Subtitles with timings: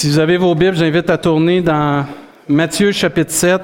[0.00, 2.06] Si vous avez vos Bibles, j'invite à tourner dans
[2.48, 3.60] Matthieu chapitre 7.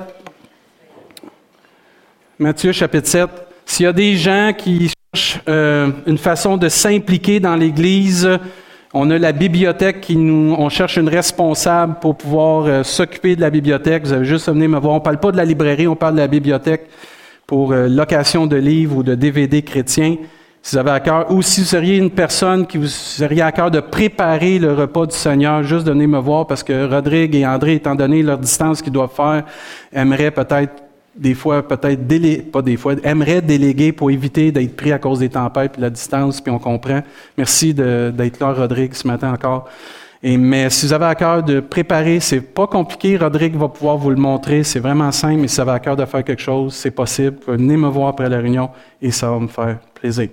[2.39, 3.31] Matthieu chapitre 7.
[3.65, 8.29] S'il y a des gens qui cherchent euh, une façon de s'impliquer dans l'Église,
[8.93, 13.41] on a la bibliothèque qui nous, on cherche une responsable pour pouvoir euh, s'occuper de
[13.41, 14.05] la bibliothèque.
[14.05, 14.93] Vous avez juste à venir me voir.
[14.93, 16.87] On parle pas de la librairie, on parle de la bibliothèque
[17.47, 20.17] pour euh, location de livres ou de DVD chrétiens.
[20.67, 23.53] Si vous avez à cœur, ou si vous seriez une personne qui vous seriez à
[23.53, 27.47] cœur de préparer le repas du Seigneur, juste venez me voir parce que Rodrigue et
[27.47, 29.45] André, étant donné leur distance qu'ils doivent faire,
[29.93, 30.73] aimeraient peut-être
[31.15, 35.29] des fois, peut-être pas des fois, aimeraient déléguer pour éviter d'être pris à cause des
[35.29, 37.01] tempêtes de la distance, puis on comprend.
[37.39, 39.69] Merci d'être là, Rodrigue, ce matin encore.
[40.23, 43.17] Mais si vous avez à cœur de préparer, c'est pas compliqué.
[43.17, 44.65] Rodrigue va pouvoir vous le montrer.
[44.65, 45.37] C'est vraiment simple.
[45.43, 47.37] Mais si vous avez à cœur de faire quelque chose, c'est possible.
[47.47, 48.71] Venez me voir après la réunion
[49.01, 50.31] et ça va me faire plaisir.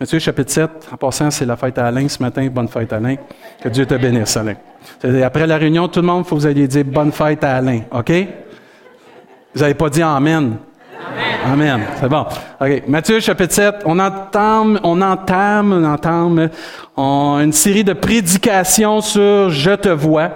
[0.00, 2.46] Matthieu chapitre 7, en passant, c'est la fête à Alain ce matin.
[2.52, 3.16] Bonne fête, Alain.
[3.60, 4.54] Que Dieu te bénisse, Alain.
[5.24, 7.80] Après la réunion, tout le monde, faut que vous alliez dire bonne fête à Alain.
[7.90, 8.12] OK?
[9.54, 10.58] Vous n'avez pas dit Amen.
[11.44, 11.80] Amen.
[12.00, 12.24] C'est bon.
[12.60, 12.82] OK.
[12.86, 16.48] Matthieu chapitre 7, on entame, on entame, on entame
[16.96, 20.30] une série de prédications sur Je te vois.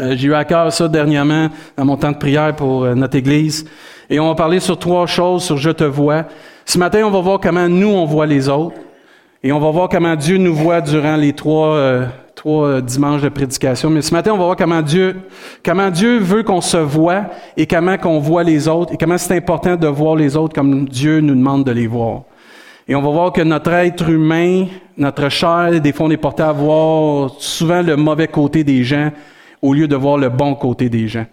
[0.00, 3.16] Euh, j'ai eu à cœur ça dernièrement dans mon temps de prière pour euh, notre
[3.16, 3.64] Église.
[4.10, 6.24] Et on va parler sur trois choses sur Je te vois.
[6.68, 8.76] Ce matin, on va voir comment nous, on voit les autres.
[9.42, 13.22] Et on va voir comment Dieu nous voit durant les trois, euh, trois euh, dimanches
[13.22, 13.88] de prédication.
[13.88, 15.16] Mais ce matin, on va voir comment Dieu,
[15.64, 17.24] comment Dieu veut qu'on se voit
[17.56, 20.86] et comment qu'on voit les autres et comment c'est important de voir les autres comme
[20.86, 22.24] Dieu nous demande de les voir.
[22.86, 24.66] Et on va voir que notre être humain,
[24.98, 29.10] notre chair, des fois, on est porté à voir souvent le mauvais côté des gens
[29.62, 31.24] au lieu de voir le bon côté des gens.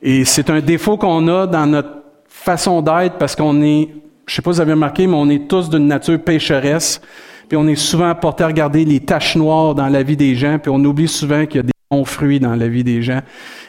[0.00, 1.90] Et c'est un défaut qu'on a dans notre
[2.28, 3.88] façon d'être parce qu'on est,
[4.26, 7.00] je sais pas si vous avez remarqué, mais on est tous d'une nature pécheresse.
[7.48, 10.58] Puis on est souvent porté à regarder les taches noires dans la vie des gens,
[10.58, 13.20] puis on oublie souvent qu'il y a des bons fruits dans la vie des gens.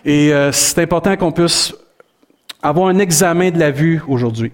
[0.03, 1.75] Et euh, c'est important qu'on puisse
[2.63, 4.52] avoir un examen de la vue aujourd'hui.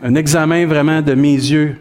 [0.00, 1.76] Un examen vraiment de mes yeux.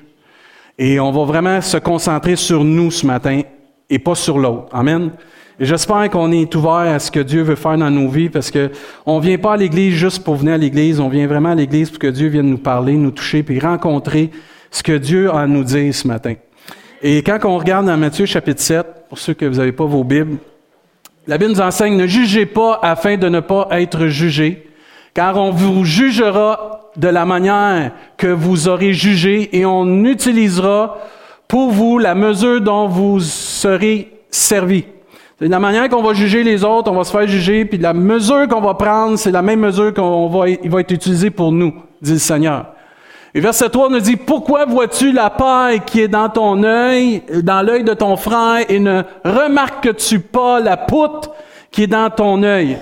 [0.79, 3.41] Et on va vraiment se concentrer sur nous ce matin
[3.89, 4.67] et pas sur l'autre.
[4.73, 5.11] Amen.
[5.57, 8.71] J'espère qu'on est ouvert à ce que Dieu veut faire dans nos vies parce que
[9.05, 11.89] on vient pas à l'église juste pour venir à l'église, on vient vraiment à l'église
[11.89, 14.31] pour que Dieu vienne nous parler, nous toucher puis rencontrer
[14.69, 16.33] ce que Dieu a à nous dire ce matin.
[17.01, 20.03] Et quand on regarde dans Matthieu chapitre 7, pour ceux que vous n'avez pas vos
[20.03, 20.37] Bibles,
[21.25, 24.67] la Bible nous enseigne, ne jugez pas afin de ne pas être jugé,
[25.13, 30.97] car on vous jugera de la manière que vous aurez jugé et on utilisera
[31.47, 34.85] pour vous la mesure dont vous serez servi.
[35.37, 37.93] C'est la manière qu'on va juger les autres, on va se faire juger, puis la
[37.93, 41.51] mesure qu'on va prendre, c'est la même mesure qu'on va, il va être utilisé pour
[41.51, 42.67] nous, dit le Seigneur.
[43.33, 47.61] Et verset 3 nous dit, pourquoi vois-tu la paille qui est dans ton œil, dans
[47.61, 51.31] l'œil de ton frère, et ne remarques-tu pas la poutre
[51.69, 52.77] qui est dans ton œil?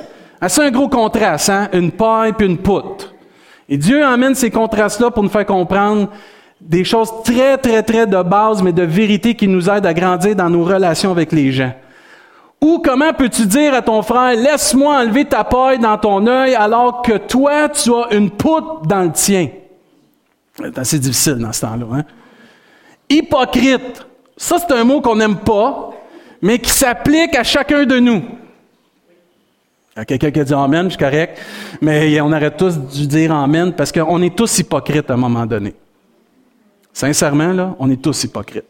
[0.47, 1.69] C'est un gros contraste, hein?
[1.73, 3.15] Une paille puis une poutre.
[3.67, 6.09] Et Dieu emmène ces contrastes-là pour nous faire comprendre
[6.61, 10.35] des choses très, très, très de base, mais de vérité qui nous aident à grandir
[10.35, 11.71] dans nos relations avec les gens.
[12.63, 17.01] Ou comment peux-tu dire à ton frère, laisse-moi enlever ta paille dans ton œil alors
[17.01, 19.49] que toi, tu as une poutre dans le tien?
[20.55, 21.85] C'est assez difficile dans ce temps-là.
[21.91, 22.03] Hein?
[23.09, 24.05] Hypocrite.
[24.37, 25.89] Ça, c'est un mot qu'on n'aime pas,
[26.41, 28.23] mais qui s'applique à chacun de nous.
[29.95, 31.37] Il y a quelqu'un qui a dit Amen, je suis correct.
[31.81, 35.45] Mais on aurait tous dû dire Amen parce qu'on est tous hypocrites à un moment
[35.45, 35.73] donné.
[36.93, 38.63] Sincèrement, là, on est tous hypocrites.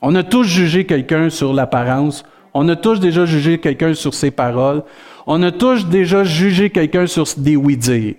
[0.00, 2.24] On a tous jugé quelqu'un sur l'apparence.
[2.58, 4.82] On a tous déjà jugé quelqu'un sur ses paroles.
[5.26, 8.14] On a tous déjà jugé quelqu'un sur des oui-dire.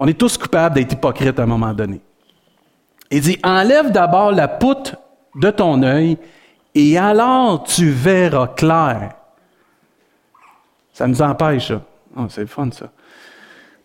[0.00, 2.00] On est tous coupables d'être hypocrites à un moment donné.
[3.12, 4.96] Il dit, enlève d'abord la poutre
[5.36, 6.18] de ton œil
[6.74, 9.12] et alors tu verras clair.
[10.92, 11.82] Ça nous empêche, ça.
[12.16, 12.90] Oh, c'est fun, ça.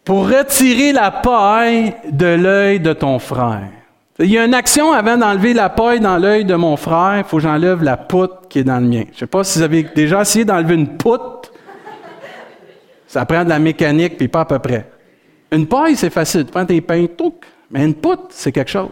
[0.03, 3.69] Pour retirer la paille de l'œil de ton frère.
[4.21, 7.23] Il y a une action avant d'enlever la paille dans l'œil de mon frère, il
[7.23, 9.03] faut que j'enlève la poutre qui est dans le mien.
[9.07, 11.53] Je ne sais pas si vous avez déjà essayé d'enlever une poutre.
[13.07, 14.91] Ça prend de la mécanique, puis pas à peu près.
[15.51, 16.45] Une paille, c'est facile.
[16.45, 17.07] Tu prends tes pains.
[17.71, 18.89] Mais une poutre, c'est quelque chose.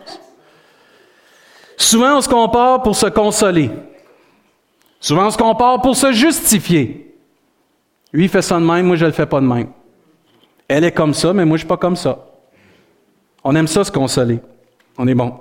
[1.75, 3.69] Souvent, on se compare pour se consoler.
[4.99, 7.15] Souvent, on se compare pour se justifier.
[8.13, 9.67] Lui, il fait ça de même, moi, je ne le fais pas de même.
[10.69, 12.17] Elle est comme ça, mais moi, je ne suis pas comme ça.
[13.43, 14.39] On aime ça, se consoler.
[14.97, 15.33] On est bon.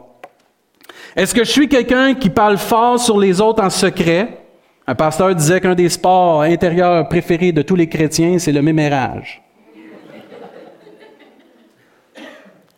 [1.14, 4.38] Est-ce que je suis quelqu'un qui parle fort sur les autres en secret?
[4.86, 9.42] Un pasteur disait qu'un des sports intérieurs préférés de tous les chrétiens, c'est le mémérage.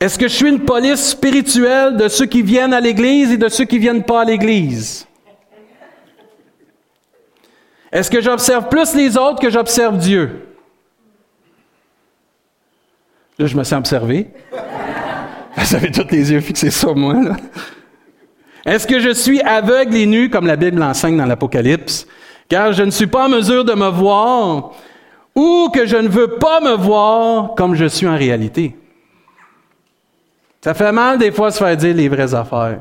[0.00, 3.48] Est-ce que je suis une police spirituelle de ceux qui viennent à l'Église et de
[3.48, 5.06] ceux qui ne viennent pas à l'Église?
[7.90, 10.46] Est-ce que j'observe plus les autres que j'observe Dieu?
[13.38, 14.28] Là, je me sens observé.
[15.58, 17.14] Vous avez tous les yeux fixés sur moi.
[18.64, 22.06] Est-ce que je suis aveugle et nu, comme la Bible l'enseigne dans l'Apocalypse,
[22.48, 24.72] car je ne suis pas en mesure de me voir,
[25.34, 28.76] ou que je ne veux pas me voir comme je suis en réalité?
[30.60, 32.80] Ça fait mal des fois se faire dire les vraies affaires.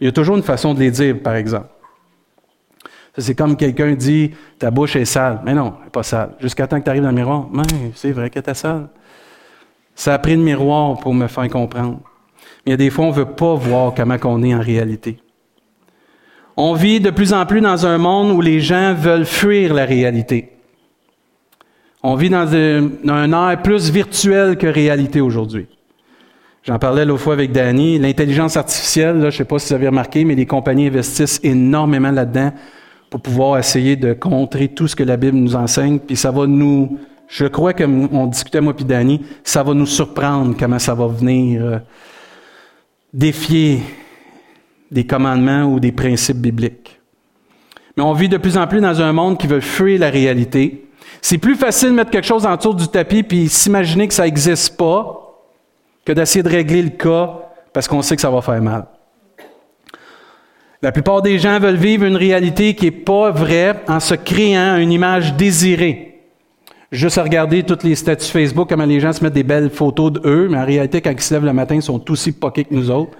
[0.00, 1.68] Il y a toujours une façon de les dire, par exemple.
[3.16, 5.40] C'est comme quelqu'un dit ta bouche est sale.
[5.44, 6.36] Mais non, elle n'est pas sale.
[6.38, 7.48] Jusqu'à temps que tu arrives dans le miroir,
[7.96, 8.88] c'est vrai qu'elle est sale.
[9.98, 11.98] Ça a pris le miroir pour me faire comprendre.
[12.64, 14.60] Mais il y a des fois, on ne veut pas voir comment on est en
[14.60, 15.18] réalité.
[16.56, 19.84] On vit de plus en plus dans un monde où les gens veulent fuir la
[19.84, 20.52] réalité.
[22.04, 25.66] On vit dans un, air plus virtuel que réalité aujourd'hui.
[26.62, 27.98] J'en parlais l'autre fois avec Danny.
[27.98, 32.12] L'intelligence artificielle, je ne sais pas si vous avez remarqué, mais les compagnies investissent énormément
[32.12, 32.52] là-dedans
[33.10, 35.98] pour pouvoir essayer de contrer tout ce que la Bible nous enseigne.
[35.98, 36.98] Puis ça va nous
[37.28, 41.62] je crois qu'on discutait, moi et Danny, ça va nous surprendre comment ça va venir
[41.62, 41.78] euh,
[43.12, 43.82] défier
[44.90, 46.98] des commandements ou des principes bibliques.
[47.96, 50.88] Mais on vit de plus en plus dans un monde qui veut fuir la réalité.
[51.20, 54.76] C'est plus facile de mettre quelque chose autour du tapis puis s'imaginer que ça n'existe
[54.78, 55.24] pas
[56.06, 57.38] que d'essayer de régler le cas
[57.74, 58.86] parce qu'on sait que ça va faire mal.
[60.80, 64.76] La plupart des gens veulent vivre une réalité qui n'est pas vraie en se créant
[64.76, 66.07] une image désirée.
[66.90, 70.12] Juste à regarder toutes les statuts Facebook, comment les gens se mettent des belles photos
[70.12, 72.74] d'eux, mais en réalité, quand ils se lèvent le matin, ils sont aussi poqués que
[72.74, 73.12] nous autres.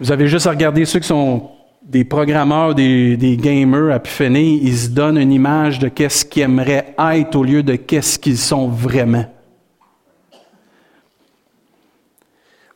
[0.00, 1.50] Vous avez juste à regarder ceux qui sont
[1.82, 7.36] des programmeurs, des, gamers à ils se donnent une image de qu'est-ce qu'ils aimeraient être
[7.36, 9.26] au lieu de qu'est-ce qu'ils sont vraiment.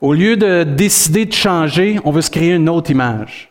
[0.00, 3.50] Au lieu de décider de changer, on veut se créer une autre image.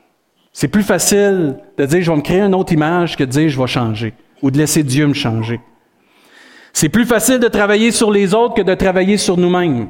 [0.53, 3.49] C'est plus facile de dire je vais me créer une autre image que de dire
[3.49, 5.59] je vais changer ou de laisser Dieu me changer.
[6.73, 9.89] C'est plus facile de travailler sur les autres que de travailler sur nous-mêmes.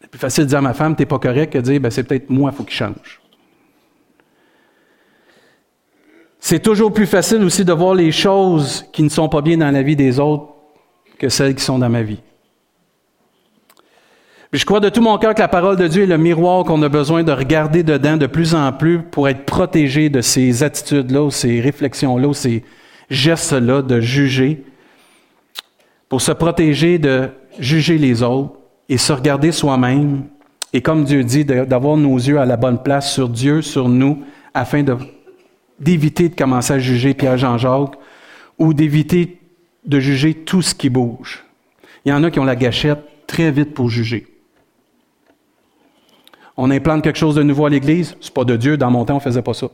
[0.00, 1.90] C'est plus facile de dire à ma femme, t'es pas correct, que de dire, ben,
[1.90, 3.20] c'est peut-être moi, il faut qu'il change.
[6.38, 9.70] C'est toujours plus facile aussi de voir les choses qui ne sont pas bien dans
[9.70, 10.54] la vie des autres
[11.18, 12.20] que celles qui sont dans ma vie.
[14.52, 16.80] je crois de tout mon cœur que la parole de Dieu est le miroir qu'on
[16.82, 21.30] a besoin de regarder dedans de plus en plus pour être protégé de ces attitudes-là,
[21.30, 22.64] ces réflexions-là, ces,
[23.10, 24.64] geste-là de juger,
[26.08, 27.28] pour se protéger de
[27.58, 28.54] juger les autres
[28.88, 30.24] et se regarder soi-même,
[30.72, 34.22] et comme Dieu dit, d'avoir nos yeux à la bonne place sur Dieu, sur nous,
[34.54, 34.84] afin
[35.78, 37.96] d'éviter de, commencer à juger Pierre-Jean-Jacques
[38.58, 39.38] ou d'éviter
[39.84, 41.44] de juger tout ce qui bouge.
[42.04, 44.26] Il y en a qui ont la gâchette très vite pour juger.
[46.56, 49.14] On implante quelque chose de nouveau à l'Église, c'est pas de Dieu, dans mon temps,
[49.14, 49.68] on ne faisait pas ça.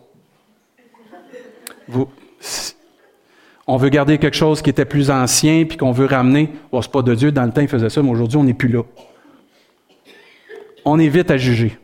[1.89, 2.09] Vous,
[3.67, 6.51] on veut garder quelque chose qui était plus ancien, puis qu'on veut ramener.
[6.71, 8.55] Oh, c'est pas de Dieu, dans le temps, il faisait ça, mais aujourd'hui, on n'est
[8.55, 8.83] plus là.
[10.85, 11.77] On est vite à juger.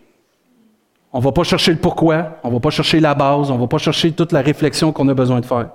[1.13, 3.57] On ne va pas chercher le pourquoi, on ne va pas chercher la base, on
[3.57, 5.71] ne va pas chercher toute la réflexion qu'on a besoin de faire.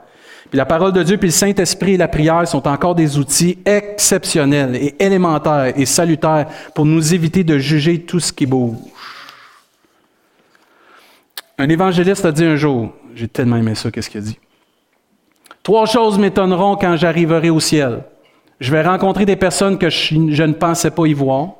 [0.50, 3.59] Puis la parole de Dieu, puis le Saint-Esprit et la prière sont encore des outils
[3.65, 8.77] exceptionnels et élémentaires et salutaires pour nous éviter de juger tout ce qui bouge.
[11.57, 14.39] Un évangéliste a dit un jour, j'ai tellement aimé ça, qu'est-ce qu'il a dit?
[15.68, 18.06] Trois choses m'étonneront quand j'arriverai au ciel.
[18.62, 21.56] Je vais rencontrer des personnes que je, ne pensais pas y voir.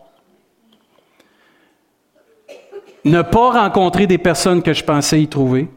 [3.04, 5.68] Ne pas rencontrer des personnes que je pensais y trouver.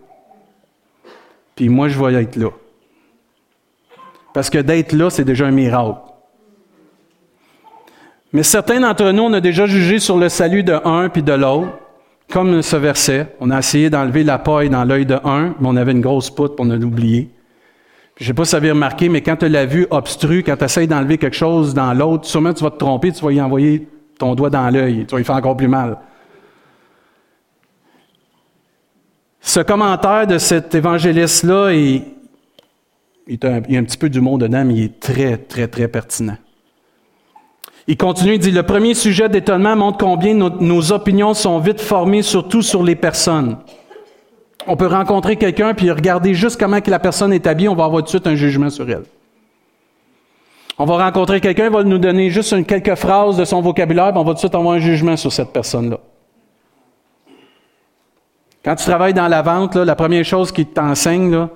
[1.57, 2.51] Puis moi, je vais être là.
[4.33, 5.99] Parce que d'être là, c'est déjà un miracle.
[8.33, 11.33] Mais certains d'entre nous, on a déjà jugé sur le salut de un puis de
[11.33, 11.73] l'autre,
[12.31, 13.35] comme ce verset.
[13.41, 16.31] On a essayé d'enlever la paille dans l'œil de un, mais on avait une grosse
[16.31, 17.29] poutre, pour on a oublié.
[18.21, 20.65] Je sais pas si vous avez remarqué, mais quand tu la vue obstrue, quand tu
[20.65, 23.89] essaies d'enlever quelque chose dans l'autre, sûrement tu vas te tromper, tu vas y envoyer
[24.19, 25.97] ton doigt dans l'œil, tu vas y faire encore plus mal.
[29.41, 32.03] Ce commentaire de cet évangéliste-là, il,
[33.27, 36.37] il, y a un petit peu d'humour dedans, mais il est très, très, très pertinent.
[37.87, 42.21] Il continue, il dit, le premier sujet d'étonnement montre combien nos opinions sont vite formées,
[42.21, 43.57] surtout sur les personnes.
[44.67, 47.85] On peut rencontrer quelqu'un puis regarder juste comment que la personne est habillée, on va
[47.85, 49.05] avoir tout de suite un jugement sur elle.
[50.79, 54.19] On va rencontrer quelqu'un, il va nous donner juste quelques phrases de son vocabulaire, puis
[54.19, 55.99] on va tout de suite avoir un jugement sur cette personne-là.
[58.65, 61.49] Quand tu travailles dans la vente, la première chose qu'ils t'enseignent,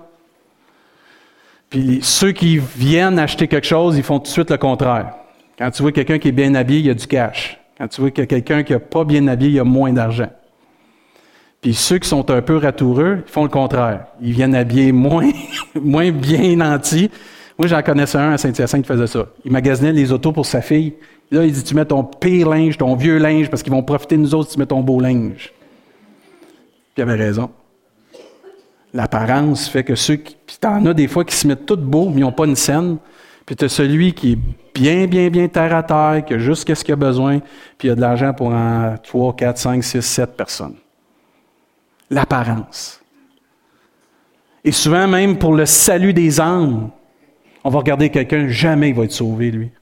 [1.70, 5.14] puis ceux qui viennent acheter quelque chose, ils font tout de suite le contraire.
[5.58, 7.58] Quand tu vois quelqu'un qui est bien habillé, il y a du cash.
[7.78, 10.28] Quand tu vois quelqu'un qui n'est pas bien habillé, il y a moins d'argent.
[11.64, 14.04] Puis ceux qui sont un peu ratoureux, ils font le contraire.
[14.20, 15.30] Ils viennent habiller moins,
[15.82, 17.10] moins bien nantis.
[17.56, 19.28] Moi, j'en connaissais un à Saint-Hyacinthe qui faisait ça.
[19.46, 20.92] Il magasinait les autos pour sa fille.
[21.30, 24.18] Là, il dit, tu mets ton pire linge, ton vieux linge, parce qu'ils vont profiter
[24.18, 25.54] de nous autres si tu mets ton beau linge.
[26.92, 27.48] Puis il avait raison.
[28.92, 30.36] L'apparence fait que ceux qui.
[30.46, 32.56] Puis t'en as des fois qui se mettent tout beaux, mais ils n'ont pas une
[32.56, 32.98] scène.
[33.46, 34.38] Puis tu as celui qui est
[34.74, 37.38] bien, bien, bien terre à terre, qui a juste ce qu'il a besoin,
[37.78, 40.74] puis il a de l'argent pour en 3, 4, 5, 6, 7 personnes.
[42.14, 43.02] L'apparence.
[44.62, 46.90] Et souvent, même pour le salut des âmes,
[47.64, 49.72] on va regarder quelqu'un, jamais il va être sauvé, lui.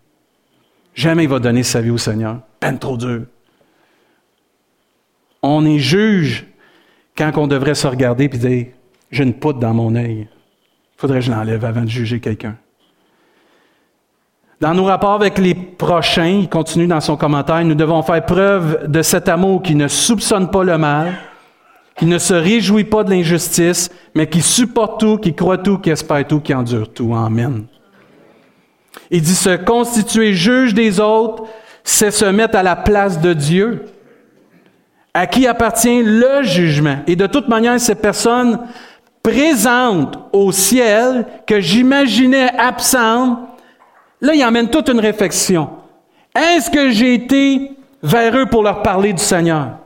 [0.94, 2.40] Jamais il va donner sa vie au Seigneur.
[2.58, 3.24] Peine trop dur.
[5.42, 6.46] On est juge
[7.16, 8.66] quand on devrait se regarder et dire
[9.10, 10.26] J'ai une poutre dans mon œil.
[10.96, 12.56] Faudrait que je l'enlève avant de juger quelqu'un.
[14.58, 18.90] Dans nos rapports avec les prochains, il continue dans son commentaire, nous devons faire preuve
[18.90, 21.12] de cet amour qui ne soupçonne pas le mal,
[21.96, 25.90] qui ne se réjouit pas de l'injustice, mais qui supporte tout, qui croit tout, qui
[25.90, 27.14] espère tout, qui endure tout.
[27.14, 27.66] Amen.
[29.10, 31.44] Il dit se constituer juge des autres,
[31.84, 33.84] c'est se mettre à la place de Dieu,
[35.14, 36.98] à qui appartient le jugement.
[37.06, 38.58] Et de toute manière, ces personnes
[39.22, 43.38] présentes au ciel, que j'imaginais absentes,
[44.22, 45.68] Là, il emmène toute une réflexion.
[46.34, 47.72] Est-ce que j'ai été
[48.02, 49.78] vers eux pour leur parler du Seigneur?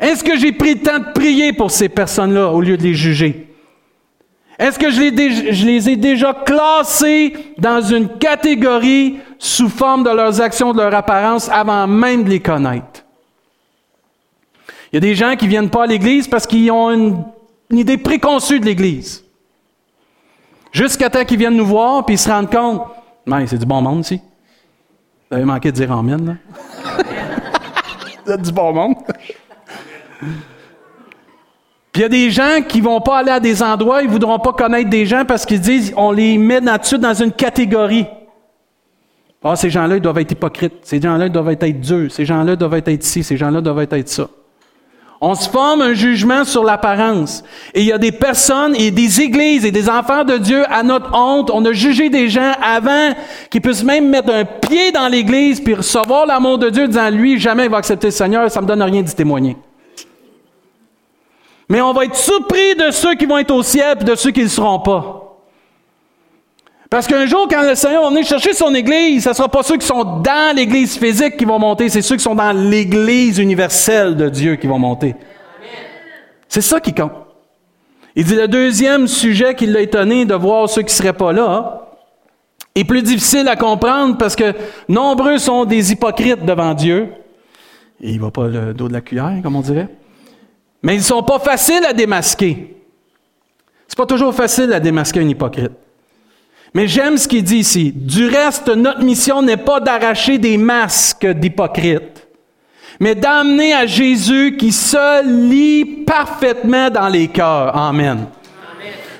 [0.00, 2.94] Est-ce que j'ai pris le temps de prier pour ces personnes-là au lieu de les
[2.94, 3.48] juger?
[4.58, 5.00] Est-ce que je
[5.66, 11.48] les, ai déjà classés dans une catégorie sous forme de leurs actions, de leur apparence,
[11.48, 13.04] avant même de les connaître?
[14.92, 17.24] Il y a des gens qui ne viennent pas à l'Église parce qu'ils ont une,
[17.70, 19.22] idée préconçue de l'Église.
[20.72, 22.82] Jusqu'à temps qu'ils viennent nous voir, puis ils se rendent compte,
[23.46, 24.20] c'est du bon monde, ici.
[25.30, 26.34] Vous avez manqué de dire Amen, là.
[28.24, 28.96] Vous êtes du bon monde.
[30.20, 30.32] Puis
[31.96, 34.52] il y a des gens qui vont pas aller à des endroits, ils voudront pas
[34.52, 38.06] connaître des gens parce qu'ils disent, on les met là-dessus dans une catégorie.
[39.42, 40.74] Ah, ces gens-là, ils doivent être hypocrites.
[40.82, 42.10] Ces gens-là, ils doivent être durs.
[42.10, 43.22] Ces gens-là doivent être ici.
[43.22, 44.28] Ces gens-là doivent être ça.
[45.20, 47.42] On se forme un jugement sur l'apparence.
[47.74, 50.82] Et il y a des personnes et des églises et des enfants de Dieu à
[50.82, 51.50] notre honte.
[51.52, 53.14] On a jugé des gens avant
[53.50, 57.38] qu'ils puissent même mettre un pied dans l'église puis recevoir l'amour de Dieu disant lui,
[57.40, 59.56] jamais il va accepter le Seigneur, ça me donne rien d'y témoigner.
[61.68, 64.30] Mais on va être surpris de ceux qui vont être au ciel et de ceux
[64.30, 65.24] qui ne seront pas.
[66.90, 69.62] Parce qu'un jour, quand le Seigneur va venir chercher son Église, ce ne sera pas
[69.62, 73.38] ceux qui sont dans l'Église physique qui vont monter, c'est ceux qui sont dans l'Église
[73.38, 75.14] universelle de Dieu qui vont monter.
[76.48, 77.12] C'est ça qui compte.
[78.16, 81.32] Il dit le deuxième sujet qui l'a étonné de voir ceux qui ne seraient pas
[81.32, 81.88] là
[82.74, 84.54] est plus difficile à comprendre parce que
[84.88, 87.08] nombreux sont des hypocrites devant Dieu.
[88.00, 89.88] Et il ne va pas le dos de la cuillère, comme on dirait.
[90.82, 92.76] Mais ils ne sont pas faciles à démasquer.
[93.86, 95.72] C'est pas toujours facile à démasquer un hypocrite.
[96.74, 97.92] Mais j'aime ce qu'il dit ici.
[97.92, 102.28] Du reste, notre mission n'est pas d'arracher des masques d'hypocrites,
[103.00, 107.74] mais d'amener à Jésus qui se lit parfaitement dans les cœurs.
[107.74, 108.26] Amen.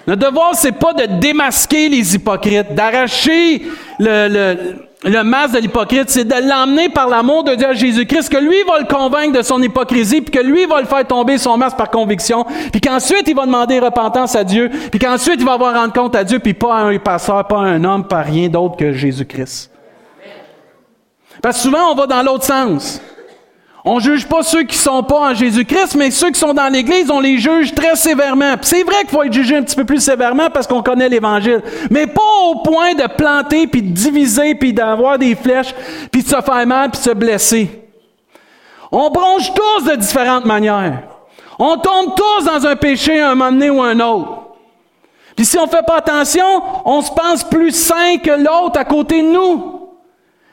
[0.07, 3.63] Notre devoir, c'est pas de démasquer les hypocrites, d'arracher
[3.99, 4.88] le, le
[5.25, 8.81] masque de l'hypocrite, c'est de l'emmener par l'amour de Dieu à Jésus-Christ, que lui va
[8.81, 11.91] le convaincre de son hypocrisie, puis que lui va le faire tomber son masque par
[11.91, 15.93] conviction, puis qu'ensuite il va demander repentance à Dieu, puis qu'ensuite il va avoir rendre
[15.93, 18.77] compte à Dieu, puis pas à un pasteur, pas à un homme, pas rien d'autre
[18.77, 19.71] que Jésus-Christ.
[21.41, 23.01] Parce que souvent on va dans l'autre sens.
[23.91, 27.11] On juge pas ceux qui sont pas en Jésus-Christ, mais ceux qui sont dans l'Église,
[27.11, 28.57] on les juge très sévèrement.
[28.61, 31.63] c'est vrai qu'il faut être jugé un petit peu plus sévèrement parce qu'on connaît l'Évangile,
[31.89, 35.75] mais pas au point de planter, puis de diviser, puis d'avoir des flèches,
[36.13, 37.89] puis de se faire mal, puis de se blesser.
[38.93, 41.05] On bronche tous de différentes manières.
[41.59, 44.49] On tombe tous dans un péché un moment donné ou un autre.
[45.35, 49.23] Puis si on fait pas attention, on se pense plus saint que l'autre à côté
[49.23, 49.89] de nous.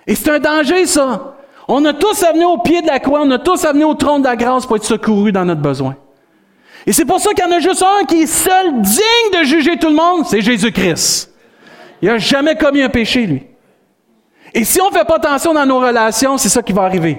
[0.08, 1.35] Et c'est un danger, ça.
[1.68, 3.90] On a tous à venir au pied de la croix, on a tous à venir
[3.90, 5.96] au trône de la grâce pour être secourus dans notre besoin.
[6.86, 9.44] Et c'est pour ça qu'il y en a juste un qui est seul digne de
[9.44, 11.34] juger tout le monde, c'est Jésus-Christ.
[12.02, 13.44] Il n'a jamais commis un péché, lui.
[14.54, 17.18] Et si on ne fait pas attention dans nos relations, c'est ça qui va arriver.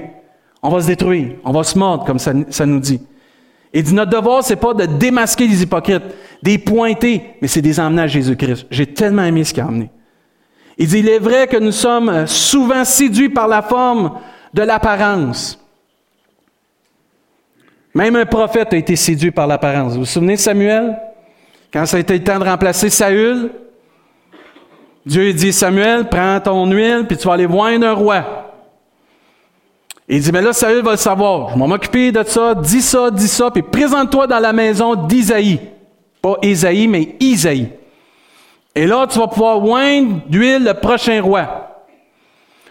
[0.62, 3.00] On va se détruire, on va se mordre, comme ça, nous dit.
[3.72, 6.04] Et dit, notre devoir, c'est pas de démasquer les hypocrites,
[6.42, 8.66] des pointer, mais c'est des emmener à Jésus-Christ.
[8.70, 9.90] J'ai tellement aimé ce qu'il a amené.
[10.78, 14.12] Il dit, il est vrai que nous sommes souvent séduits par la forme
[14.56, 15.58] de l'apparence.
[17.94, 19.92] Même un prophète a été séduit par l'apparence.
[19.92, 20.98] Vous vous souvenez Samuel?
[21.70, 23.50] Quand ça a été le temps de remplacer Saül,
[25.04, 28.24] Dieu dit, Samuel, prends ton huile, puis tu vas aller voir un roi.
[30.08, 31.50] il dit, mais là, Saül va le savoir.
[31.50, 35.60] Je vais m'occuper de ça, dis ça, dis ça, puis présente-toi dans la maison d'Isaïe.
[36.22, 37.68] Pas Isaïe, mais Isaïe.
[38.74, 41.65] Et là, tu vas pouvoir oindre d'huile le prochain roi.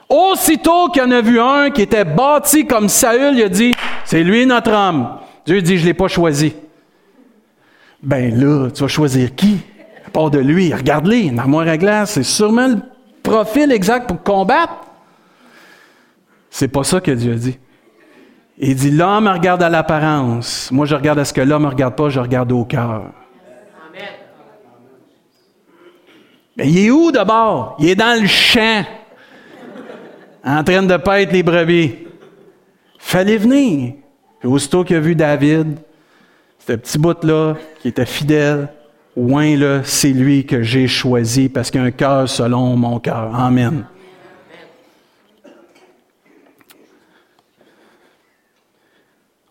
[0.08, 3.74] Aussitôt qu'il y en a vu un qui était bâti comme Saül, il a dit,
[4.04, 5.18] c'est lui notre homme.
[5.46, 6.54] Dieu dit, je ne l'ai pas choisi.
[8.04, 9.60] Ben là, tu vas choisir qui?
[10.06, 12.78] À part de lui, regarde-les, une armoire à glace, c'est sûrement le
[13.24, 14.74] profil exact pour combattre.
[16.50, 17.58] C'est pas ça que Dieu a dit.
[18.58, 20.72] Il dit, l'homme regarde à l'apparence.
[20.72, 23.12] Moi, je regarde à ce que l'homme ne regarde pas, je regarde au cœur.
[26.58, 27.76] Mais il est où d'abord?
[27.80, 28.84] Il est dans le champ,
[30.46, 31.96] en train de paître les brebis.
[33.00, 33.96] Fallait venir.
[34.40, 35.80] Puis aussitôt qu'il a vu David,
[36.60, 38.70] ce petit bout-là, qui était fidèle,
[39.16, 43.34] ouin là, c'est lui que j'ai choisi parce qu'il a un cœur selon mon cœur.
[43.36, 43.86] Amen.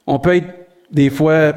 [0.07, 1.55] On peut être des fois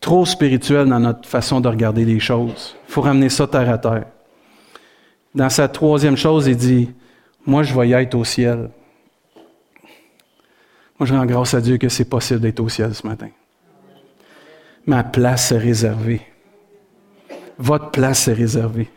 [0.00, 2.76] trop spirituel dans notre façon de regarder les choses.
[2.88, 4.06] Il faut ramener ça terre à terre.
[5.34, 6.90] Dans sa troisième chose, il dit,
[7.46, 8.70] moi je vais y être au ciel.
[10.98, 13.28] Moi je rends grâce à Dieu que c'est possible d'être au ciel ce matin.
[14.86, 16.22] Ma place est réservée.
[17.58, 18.88] Votre place est réservée.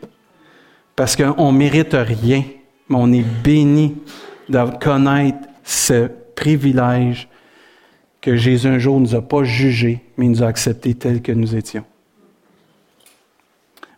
[0.96, 2.44] Parce qu'on ne mérite rien,
[2.88, 3.96] mais on est béni
[4.48, 7.28] de connaître ce privilège
[8.20, 11.20] que Jésus un jour ne nous a pas jugés, mais il nous a acceptés tels
[11.20, 11.84] que nous étions.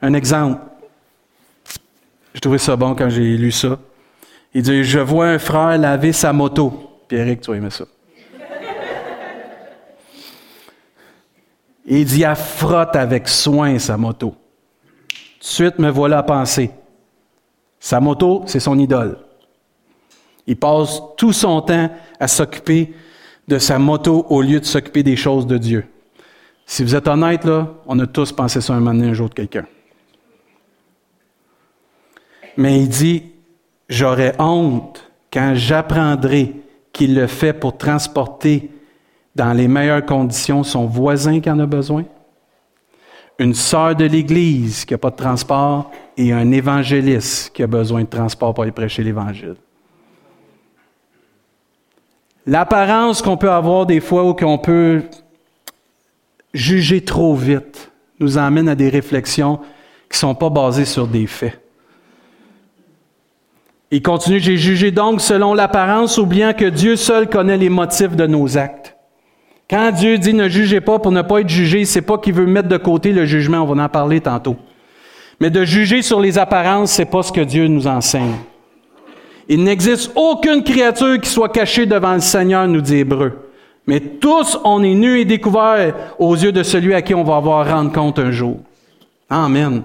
[0.03, 0.61] Un exemple.
[2.35, 3.79] J'ai trouvé ça bon quand j'ai lu ça.
[4.57, 7.03] Il dit Je vois un frère laver sa moto.
[7.09, 7.85] Pierrick, tu vas ça.
[11.85, 14.29] il dit Elle frotte avec soin sa moto.
[14.31, 16.71] De suite, me voilà à penser.
[17.79, 19.19] Sa moto, c'est son idole.
[20.47, 22.95] Il passe tout son temps à s'occuper
[23.47, 25.85] de sa moto au lieu de s'occuper des choses de Dieu.
[26.65, 29.29] Si vous êtes honnête, là, on a tous pensé ça un moment donné, un jour
[29.29, 29.67] de quelqu'un.
[32.57, 33.36] Mais il dit,
[33.89, 36.55] j'aurais honte quand j'apprendrai
[36.93, 38.71] qu'il le fait pour transporter
[39.35, 42.05] dans les meilleures conditions son voisin qui en a besoin,
[43.39, 48.03] une sœur de l'Église qui n'a pas de transport et un évangéliste qui a besoin
[48.03, 49.57] de transport pour aller prêcher l'Évangile.
[52.47, 55.03] L'apparence qu'on peut avoir des fois ou qu'on peut
[56.55, 59.59] juger trop vite nous amène à des réflexions
[60.09, 61.61] qui ne sont pas basées sur des faits.
[63.91, 68.27] Il continue, j'ai jugé donc selon l'apparence, oubliant que Dieu seul connaît les motifs de
[68.27, 68.97] nos actes.
[69.71, 72.47] Quand Dieu dit ne jugez pas pour ne pas être jugé, c'est pas qu'il veut
[72.47, 74.57] mettre de côté le jugement, on va en parler tantôt.
[75.41, 78.37] Mais de juger sur les apparences, c'est pas ce que Dieu nous enseigne.
[79.49, 83.51] Il n'existe aucune créature qui soit cachée devant le Seigneur, nous dit Hébreu.
[83.87, 87.37] Mais tous, on est nus et découverts aux yeux de celui à qui on va
[87.37, 88.57] avoir rendre compte un jour.
[89.31, 89.83] Amen.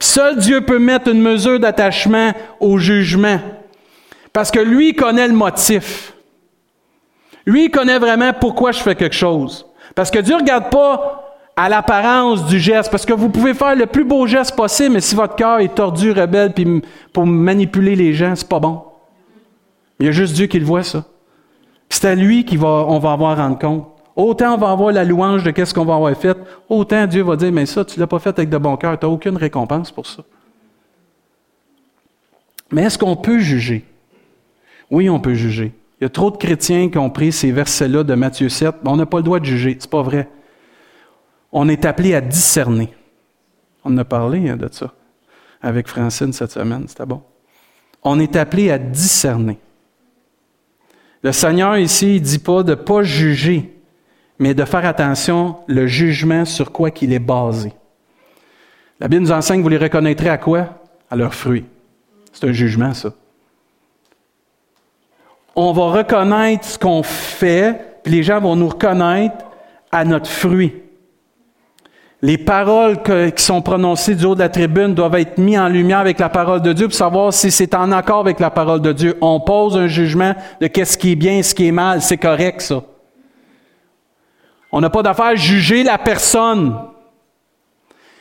[0.00, 3.38] Seul Dieu peut mettre une mesure d'attachement au jugement.
[4.32, 6.14] Parce que lui connaît le motif.
[7.44, 9.66] Lui connaît vraiment pourquoi je fais quelque chose.
[9.94, 11.22] Parce que Dieu ne regarde pas
[11.56, 12.90] à l'apparence du geste.
[12.90, 15.74] Parce que vous pouvez faire le plus beau geste possible, mais si votre cœur est
[15.74, 16.52] tordu, rebelle,
[17.12, 18.82] pour manipuler les gens, c'est pas bon.
[20.00, 21.04] Il y a juste Dieu qui le voit, ça.
[21.88, 23.91] C'est à lui qu'on va, avoir à rendre compte.
[24.14, 26.36] Autant on va avoir la louange de qu'est-ce qu'on va avoir fait,
[26.68, 28.98] autant Dieu va dire, mais ça, tu ne l'as pas fait avec de bon cœur,
[28.98, 30.22] tu n'as aucune récompense pour ça.
[32.70, 33.84] Mais est-ce qu'on peut juger?
[34.90, 35.72] Oui, on peut juger.
[36.00, 38.76] Il y a trop de chrétiens qui ont pris ces versets-là de Matthieu 7.
[38.84, 40.28] On n'a pas le droit de juger, c'est pas vrai.
[41.52, 42.92] On est appelé à discerner.
[43.84, 44.92] On en a parlé hein, de ça
[45.62, 47.22] avec Francine cette semaine, c'était bon.
[48.02, 49.58] On est appelé à discerner.
[51.22, 53.72] Le Seigneur ici, il dit pas de ne pas juger,
[54.42, 57.72] mais de faire attention le jugement sur quoi qu'il est basé.
[58.98, 60.80] La Bible nous enseigne, vous les reconnaîtrez à quoi?
[61.08, 61.64] À leurs fruits.
[62.32, 63.12] C'est un jugement, ça.
[65.54, 69.44] On va reconnaître ce qu'on fait, puis les gens vont nous reconnaître
[69.92, 70.74] à notre fruit.
[72.20, 75.98] Les paroles qui sont prononcées du haut de la tribune doivent être mises en lumière
[75.98, 78.92] avec la parole de Dieu pour savoir si c'est en accord avec la parole de
[78.92, 79.16] Dieu.
[79.20, 82.02] On pose un jugement de qu'est-ce qui est bien, ce qui est mal.
[82.02, 82.82] C'est correct, ça.
[84.72, 86.74] On n'a pas d'affaire à juger la personne.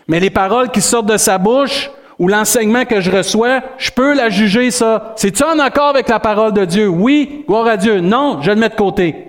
[0.07, 4.13] Mais les paroles qui sortent de sa bouche ou l'enseignement que je reçois, je peux
[4.13, 5.13] la juger, ça.
[5.15, 6.87] C'est-tu en accord avec la parole de Dieu?
[6.87, 8.01] Oui, gloire à Dieu.
[8.01, 9.27] Non, je le mets de côté.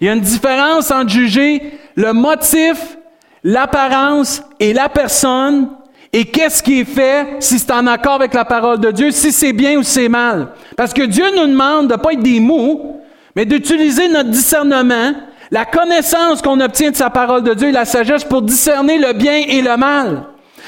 [0.00, 2.96] Il y a une différence entre juger le motif,
[3.42, 5.70] l'apparence et la personne
[6.12, 9.30] et qu'est-ce qui est fait, si c'est en accord avec la parole de Dieu, si
[9.30, 10.48] c'est bien ou c'est mal.
[10.76, 13.00] Parce que Dieu nous demande de ne pas être des mous,
[13.38, 15.12] mais d'utiliser notre discernement,
[15.52, 19.12] la connaissance qu'on obtient de sa parole de Dieu et la sagesse pour discerner le
[19.12, 20.24] bien et le mal.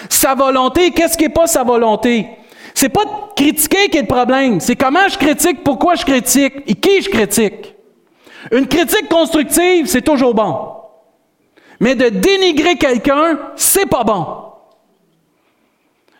[0.09, 2.29] Sa volonté, qu'est-ce qui n'est pas sa volonté?
[2.73, 6.63] C'est pas de critiquer qui est le problème, c'est comment je critique, pourquoi je critique
[6.69, 7.75] et qui je critique.
[8.53, 10.57] Une critique constructive, c'est toujours bon.
[11.81, 14.27] Mais de dénigrer quelqu'un, c'est pas bon.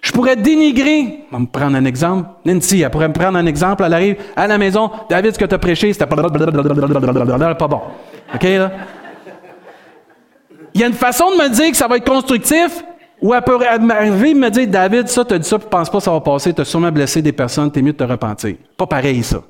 [0.01, 2.29] Je pourrais dénigrer, on va me prendre un exemple.
[2.45, 5.45] Nancy, elle pourrait me prendre un exemple, elle arrive à la maison, David, ce que
[5.45, 7.81] tu as prêché, c'était pas bon.
[8.35, 8.71] OK, là?
[10.73, 12.83] Il y a une façon de me dire que ça va être constructif,
[13.21, 15.91] ou elle peut arriver et me dire, David, ça, tu as dit ça, puis pense
[15.91, 18.05] pas que ça va passer, tu as sûrement blessé des personnes, t'es mieux de te
[18.05, 18.55] repentir.
[18.77, 19.43] Pas pareil, ça.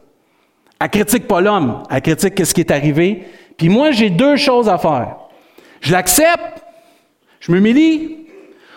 [0.81, 3.25] Elle critique pas l'homme, elle critique ce qui est arrivé.
[3.57, 5.17] Puis moi, j'ai deux choses à faire.
[5.81, 6.65] Je l'accepte,
[7.39, 8.27] je m'humilie,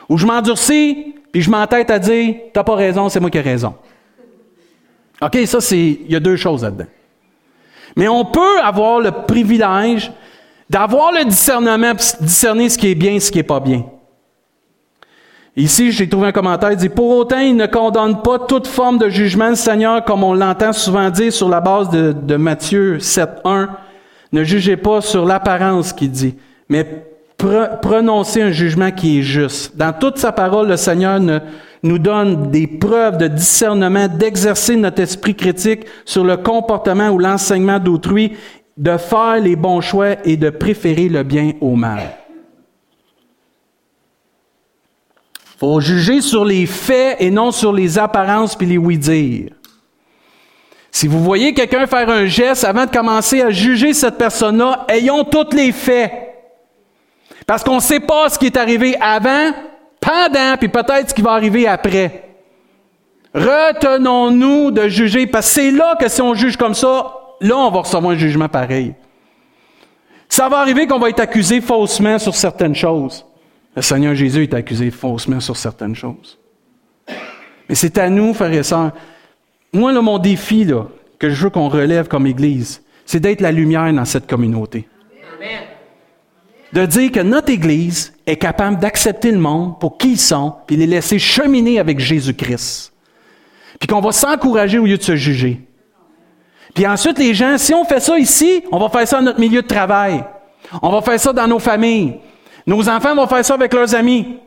[0.10, 3.42] ou je m'endurcis, puis je m'entête à dire, t'as pas raison, c'est moi qui ai
[3.42, 3.74] raison.
[5.20, 6.86] OK, ça, c'est, il y a deux choses là-dedans.
[7.96, 10.12] Mais on peut avoir le privilège
[10.70, 13.84] d'avoir le discernement, discerner ce qui est bien et ce qui n'est pas bien.
[15.56, 19.00] Ici, j'ai trouvé un commentaire, il dit, pour autant, il ne condamne pas toute forme
[19.00, 23.70] de jugement, Seigneur, comme on l'entend souvent dire sur la base de, de Matthieu 7.1.
[24.32, 26.36] Ne jugez pas sur l'apparence qu'il dit,
[26.70, 27.13] mais
[27.82, 29.76] prononcez un jugement qui est juste.
[29.78, 31.20] Dans toute sa parole, le Seigneur
[31.84, 37.80] nous donne des preuves de discernement, d'exercer notre esprit critique sur le comportement ou l'enseignement
[37.80, 38.34] d'autrui,
[38.78, 42.18] de faire les bons choix et de préférer le bien au mal.
[45.64, 49.52] faut juger sur les faits et non sur les apparences puis les oui-dire.
[50.92, 55.24] Si vous voyez quelqu'un faire un geste avant de commencer à juger cette personne-là, ayons
[55.24, 56.33] tous les faits.
[57.46, 59.52] Parce qu'on ne sait pas ce qui est arrivé avant,
[60.00, 62.24] pendant, puis peut-être ce qui va arriver après.
[63.34, 67.72] Retenons-nous de juger, parce que c'est là que si on juge comme ça, là, on
[67.72, 68.94] va recevoir un jugement pareil.
[70.30, 73.26] Ça va arriver qu'on va être accusé faussement sur certaines choses.
[73.76, 76.38] Le Seigneur Jésus est accusé faussement sur certaines choses.
[77.68, 78.92] Mais c'est à nous, frères et sœurs.
[79.72, 80.68] Moi, là, mon défi,
[81.18, 84.88] que je veux qu'on relève comme Église, c'est d'être la lumière dans cette communauté.
[86.74, 90.76] De dire que notre Église est capable d'accepter le monde pour qui ils sont, puis
[90.76, 92.92] les laisser cheminer avec Jésus-Christ.
[93.80, 95.62] Puis qu'on va s'encourager au lieu de se juger.
[96.74, 99.40] Puis ensuite, les gens, si on fait ça ici, on va faire ça dans notre
[99.40, 100.24] milieu de travail.
[100.82, 102.16] On va faire ça dans nos familles.
[102.66, 104.38] Nos enfants vont faire ça avec leurs amis.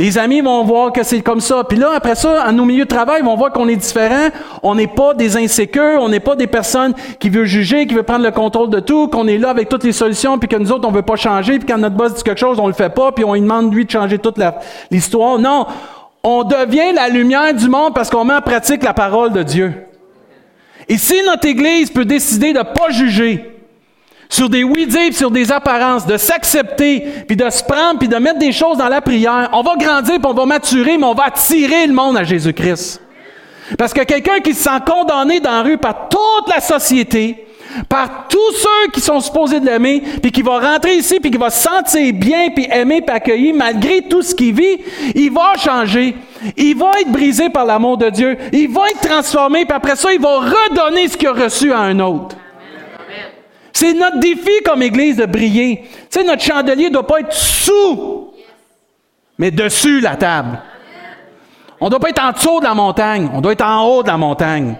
[0.00, 1.62] Les amis vont voir que c'est comme ça.
[1.62, 4.30] Puis là, après ça, à nos milieux de travail, ils vont voir qu'on est différent.
[4.62, 8.04] On n'est pas des insécures, on n'est pas des personnes qui veulent juger, qui veulent
[8.04, 10.72] prendre le contrôle de tout, qu'on est là avec toutes les solutions, puis que nous
[10.72, 12.88] autres, on veut pas changer, puis quand notre boss dit quelque chose, on le fait
[12.88, 14.40] pas, puis on lui demande, lui, de changer toute
[14.90, 15.38] l'histoire.
[15.38, 15.66] Non,
[16.22, 19.74] on devient la lumière du monde parce qu'on met en pratique la parole de Dieu.
[20.88, 23.49] Et si notre Église peut décider de ne pas juger,
[24.30, 28.38] sur des oui-dire, sur des apparences, de s'accepter, puis de se prendre, puis de mettre
[28.38, 31.24] des choses dans la prière, on va grandir, puis on va maturer, mais on va
[31.24, 33.02] attirer le monde à Jésus-Christ.
[33.76, 37.46] Parce que quelqu'un qui se sent condamné dans la rue par toute la société,
[37.88, 41.38] par tous ceux qui sont supposés de l'aimer, puis qui va rentrer ici, puis qui
[41.38, 44.78] va se sentir bien, puis aimer, puis accueillir, malgré tout ce qu'il vit,
[45.14, 46.14] il va changer.
[46.56, 48.38] Il va être brisé par l'amour de Dieu.
[48.52, 51.80] Il va être transformé, puis après ça, il va redonner ce qu'il a reçu à
[51.80, 52.36] un autre.
[53.72, 55.82] C'est notre défi comme Église de briller.
[55.82, 58.32] Tu sais, notre chandelier ne doit pas être sous,
[59.38, 60.60] mais dessus la table.
[61.80, 64.02] On ne doit pas être en dessous de la montagne, on doit être en haut
[64.02, 64.76] de la montagne.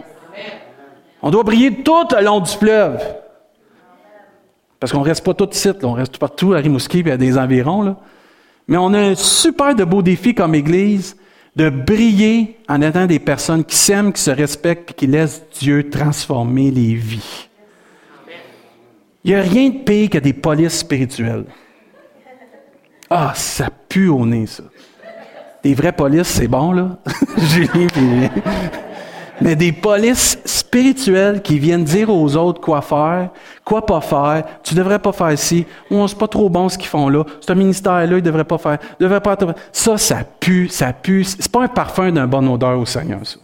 [1.23, 3.01] On doit briller tout le long du fleuve.
[4.79, 7.37] Parce qu'on ne reste pas tout ici, on reste partout à Rimouski et à des
[7.37, 7.97] environs.
[8.67, 11.17] Mais on a un super de beau défi comme Église
[11.57, 15.91] de briller en étant des personnes qui s'aiment, qui se respectent et qui laissent Dieu
[15.91, 17.50] transformer les vies.
[19.25, 21.45] Il n'y a rien de pire que des polices spirituelles.
[23.09, 24.63] Ah, ça pue au nez, ça.
[25.63, 26.99] Des vraies polices, c'est bon, là.
[29.43, 33.31] Mais des polices spirituelles qui viennent dire aux autres quoi faire,
[33.65, 34.45] quoi pas faire.
[34.63, 35.67] Tu devrais pas faire ci.
[35.91, 37.25] Ou c'est pas trop bon ce qu'ils font là.
[37.41, 38.79] C'est un ministère-là, ils devraient pas faire.
[38.99, 39.37] Devraient pas.
[39.73, 41.25] Ça, ça pue, ça pue.
[41.25, 43.39] C'est pas un parfum d'un bon odeur au Seigneur, ça.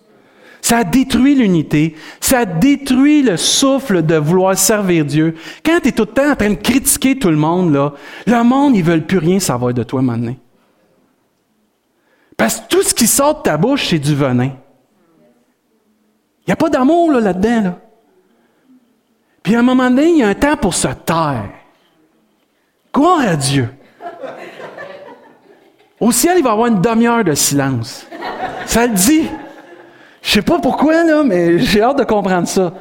[0.66, 1.94] Ça détruit l'unité.
[2.20, 5.36] Ça détruit le souffle de vouloir servir Dieu.
[5.64, 7.92] Quand tu es tout le temps en train de critiquer tout le monde,
[8.26, 10.34] le monde, ils veulent plus rien savoir de toi maintenant.
[12.36, 14.50] Parce que tout ce qui sort de ta bouche, c'est du venin.
[16.40, 17.62] Il n'y a pas d'amour là-dedans.
[17.62, 17.78] Là,
[19.44, 21.48] Puis à un moment donné, il y a un temps pour se taire.
[22.92, 23.68] Gloire à Dieu.
[26.00, 28.04] Au ciel, il va y avoir une demi-heure de silence.
[28.66, 29.28] Ça le dit.
[30.26, 32.72] Je sais pas pourquoi, là, mais j'ai hâte de comprendre ça.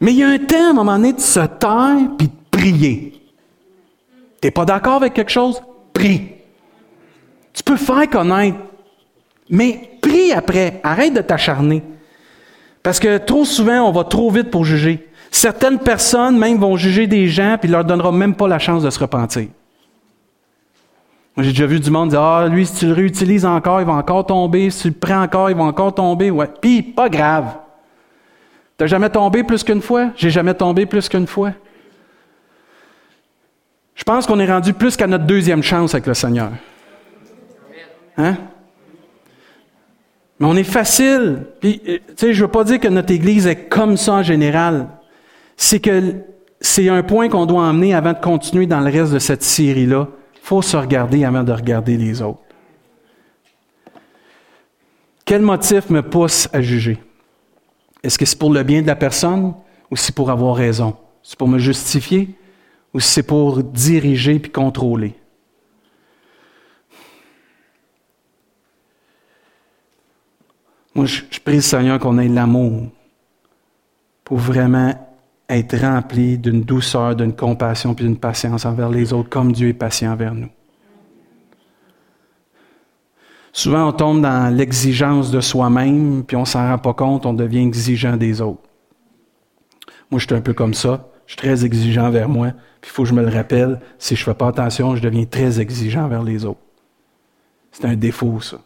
[0.00, 2.32] Mais il y a un temps, à un moment donné, de se taire puis de
[2.50, 3.12] prier.
[4.40, 5.60] T'es pas d'accord avec quelque chose?
[5.92, 6.28] Prie.
[7.52, 8.56] Tu peux faire connaître.
[9.50, 10.80] Mais prie après.
[10.82, 11.82] Arrête de t'acharner.
[12.82, 15.10] Parce que trop souvent, on va trop vite pour juger.
[15.30, 18.88] Certaines personnes même vont juger des gens puis leur donnera même pas la chance de
[18.88, 19.48] se repentir.
[21.40, 23.92] J'ai déjà vu du monde dire Ah, lui, si tu le réutilises encore, il va
[23.92, 24.70] encore tomber.
[24.70, 26.30] Si tu le prends encore, il va encore tomber.
[26.30, 26.48] Ouais.
[26.60, 27.56] Puis, pas grave.
[28.76, 30.10] T'as jamais tombé plus qu'une fois?
[30.16, 31.52] J'ai jamais tombé plus qu'une fois.
[33.94, 36.50] Je pense qu'on est rendu plus qu'à notre deuxième chance avec le Seigneur.
[38.16, 38.36] Hein?
[40.40, 41.46] Mais on est facile.
[41.60, 44.22] Puis, euh, tu sais, je veux pas dire que notre Église est comme ça en
[44.22, 44.88] général.
[45.56, 46.14] C'est que
[46.60, 50.08] c'est un point qu'on doit emmener avant de continuer dans le reste de cette série-là
[50.48, 52.40] faut se regarder avant de regarder les autres.
[55.26, 56.96] Quel motif me pousse à juger?
[58.02, 59.52] Est-ce que c'est pour le bien de la personne
[59.90, 60.96] ou c'est pour avoir raison?
[61.22, 62.30] C'est pour me justifier
[62.94, 65.14] ou c'est pour diriger puis contrôler?
[70.94, 72.88] Moi, je, prie le Seigneur qu'on ait l'amour
[74.24, 75.07] pour vraiment
[75.48, 79.74] être rempli d'une douceur, d'une compassion puis d'une patience envers les autres, comme Dieu est
[79.74, 80.50] patient envers nous.
[83.52, 87.66] Souvent, on tombe dans l'exigence de soi-même, puis on s'en rend pas compte, on devient
[87.66, 88.62] exigeant des autres.
[90.10, 91.08] Moi, je suis un peu comme ça.
[91.26, 93.80] Je suis très exigeant envers moi, puis il faut que je me le rappelle.
[93.98, 96.60] Si je ne fais pas attention, je deviens très exigeant envers les autres.
[97.72, 98.56] C'est un défaut, ça.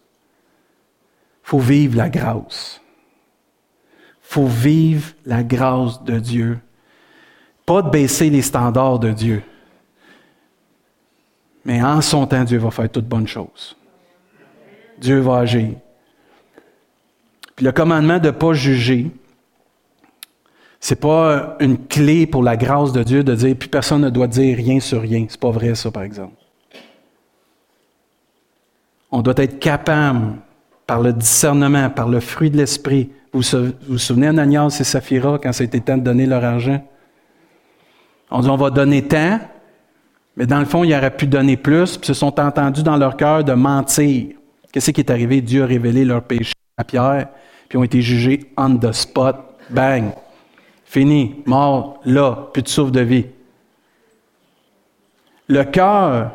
[1.45, 2.81] Il faut vivre la grâce.
[4.25, 6.59] Il faut vivre la grâce de Dieu
[7.67, 9.43] pas de baisser les standards de Dieu.
[11.65, 13.77] Mais en son temps, Dieu va faire toutes bonnes choses.
[14.99, 15.75] Dieu va agir.
[17.57, 19.11] Puis le commandement de ne pas juger,
[20.81, 24.27] c'est pas une clé pour la grâce de Dieu de dire puis personne ne doit
[24.27, 25.27] dire rien sur rien.
[25.29, 26.35] C'est pas vrai ça, par exemple.
[29.11, 30.39] On doit être capable,
[30.87, 33.11] par le discernement, par le fruit de l'esprit.
[33.33, 33.43] Vous
[33.89, 36.85] vous souvenez Ananias et Saphira quand c'était temps de donner leur argent?
[38.35, 39.39] On dit on va donner tant,
[40.37, 43.19] mais dans le fond, ils auraient pu donner plus, puis se sont entendus dans leur
[43.19, 44.29] cœur de mentir.
[44.73, 45.43] Qu'est-ce qui est arrivé?
[45.43, 47.29] Dieu a révélé leur péché à Pierre,
[47.69, 49.37] puis ont été jugés on the spot.
[49.69, 50.13] Bang!
[50.87, 53.27] Fini, mort, là, plus de souffle de vie.
[55.49, 56.33] Le cœur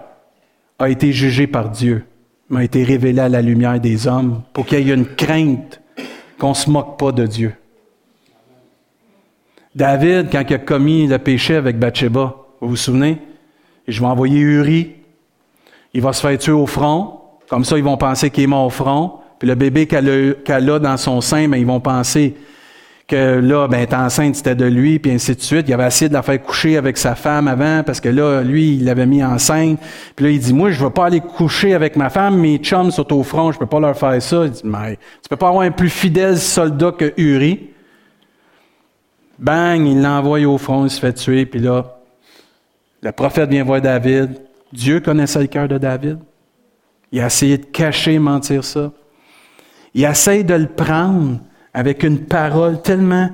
[0.77, 2.05] a été jugé par Dieu,
[2.49, 5.81] mais a été révélé à la lumière des hommes pour qu'il y ait une crainte
[6.37, 7.55] qu'on ne se moque pas de Dieu.
[9.77, 13.19] David, quand il a commis le péché avec Bathsheba, vous vous souvenez?
[13.87, 14.95] je vais envoyer Uri.
[15.93, 17.21] Il va se faire tuer au front.
[17.47, 19.19] Comme ça, ils vont penser qu'il est mort au front.
[19.37, 22.33] Puis le bébé qu'elle a, dans son sein, ben, ils vont penser
[23.07, 25.69] que là, ben, enceinte, c'était de lui, puis ainsi de suite.
[25.69, 28.77] Il avait essayé de la faire coucher avec sa femme avant, parce que là, lui,
[28.77, 29.79] il l'avait mis enceinte.
[30.15, 32.89] Puis là, il dit, moi, je veux pas aller coucher avec ma femme, mes chums
[32.89, 34.45] sont au front, je peux pas leur faire ça.
[34.45, 37.76] Il dit, mais tu peux pas avoir un plus fidèle soldat que Uri.
[39.39, 41.97] Bang, il l'envoie au front, il se fait tuer, puis là,
[43.01, 44.41] le prophète vient voir David.
[44.73, 46.19] Dieu connaissait le cœur de David.
[47.11, 48.91] Il a essayé de cacher, mentir ça.
[49.93, 51.39] Il essaye de le prendre
[51.73, 53.29] avec une parole tellement...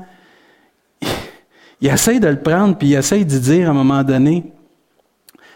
[1.82, 4.46] Il essaye de le prendre, puis il essaye de dire à un moment donné,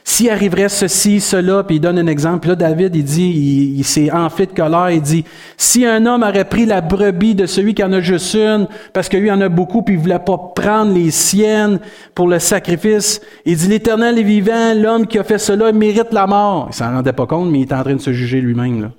[0.10, 2.39] s'il arriverait ceci, cela, puis il donne un exemple.
[2.39, 5.26] Puis là, David, il dit, il, s'est enflé de colère, il dit,
[5.58, 9.10] si un homme aurait pris la brebis de celui qui en a juste une, parce
[9.10, 11.82] que lui en a beaucoup, puis il voulait pas prendre les siennes
[12.15, 16.26] pour le sacrifice, il dit, l'Éternel est vivant, l'homme qui a fait cela mérite la
[16.26, 16.70] mort.
[16.72, 18.91] Il s'en rendait pas compte, mais il est en train de se juger lui-même.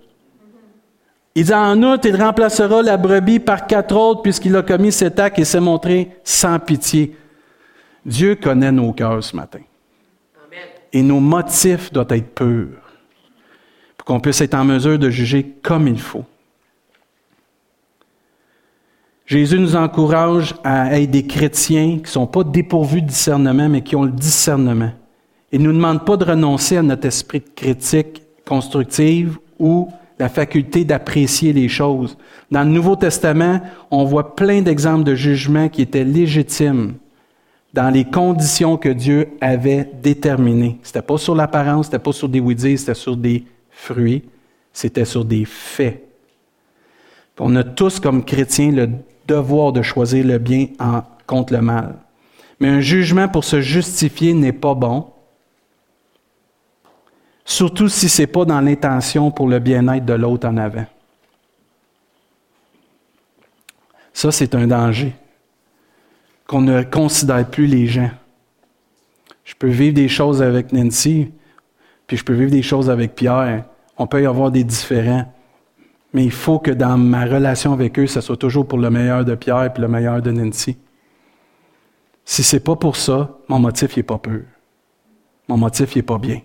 [1.34, 5.18] Il dit, en outre, il remplacera la brebis par quatre autres, puisqu'il a commis cet
[5.18, 7.16] acte et s'est montré sans pitié.
[8.04, 9.60] Dieu connaît nos cœurs ce matin
[10.92, 12.82] et nos motifs doivent être purs
[13.96, 16.24] pour qu'on puisse être en mesure de juger comme il faut.
[19.26, 23.82] Jésus nous encourage à être des chrétiens qui ne sont pas dépourvus de discernement, mais
[23.82, 24.92] qui ont le discernement.
[25.52, 30.30] Il ne nous demande pas de renoncer à notre esprit de critique constructive ou la
[30.30, 32.16] faculté d'apprécier les choses.
[32.50, 36.94] Dans le Nouveau Testament, on voit plein d'exemples de jugements qui étaient légitimes,
[37.78, 40.80] dans les conditions que Dieu avait déterminées.
[40.82, 44.24] C'était pas sur l'apparence, c'était pas sur des oui c'était sur des fruits,
[44.72, 46.02] c'était sur des faits.
[47.38, 48.88] On a tous comme chrétiens le
[49.28, 51.94] devoir de choisir le bien en, contre le mal.
[52.58, 55.12] Mais un jugement pour se justifier n'est pas bon.
[57.44, 60.86] surtout si ce n'est pas dans l'intention pour le bien-être de l'autre en avant.
[64.12, 65.14] Ça, c'est un danger,
[66.48, 68.10] qu'on ne considère plus les gens.
[69.44, 71.30] Je peux vivre des choses avec Nancy,
[72.08, 73.64] puis je peux vivre des choses avec Pierre.
[73.98, 75.32] On peut y avoir des différents.
[76.14, 79.26] Mais il faut que dans ma relation avec eux, ça soit toujours pour le meilleur
[79.26, 80.78] de Pierre et le meilleur de Nancy.
[82.24, 84.42] Si c'est pas pour ça, mon motif n'est pas pur.
[85.48, 86.40] Mon motif n'est pas bien.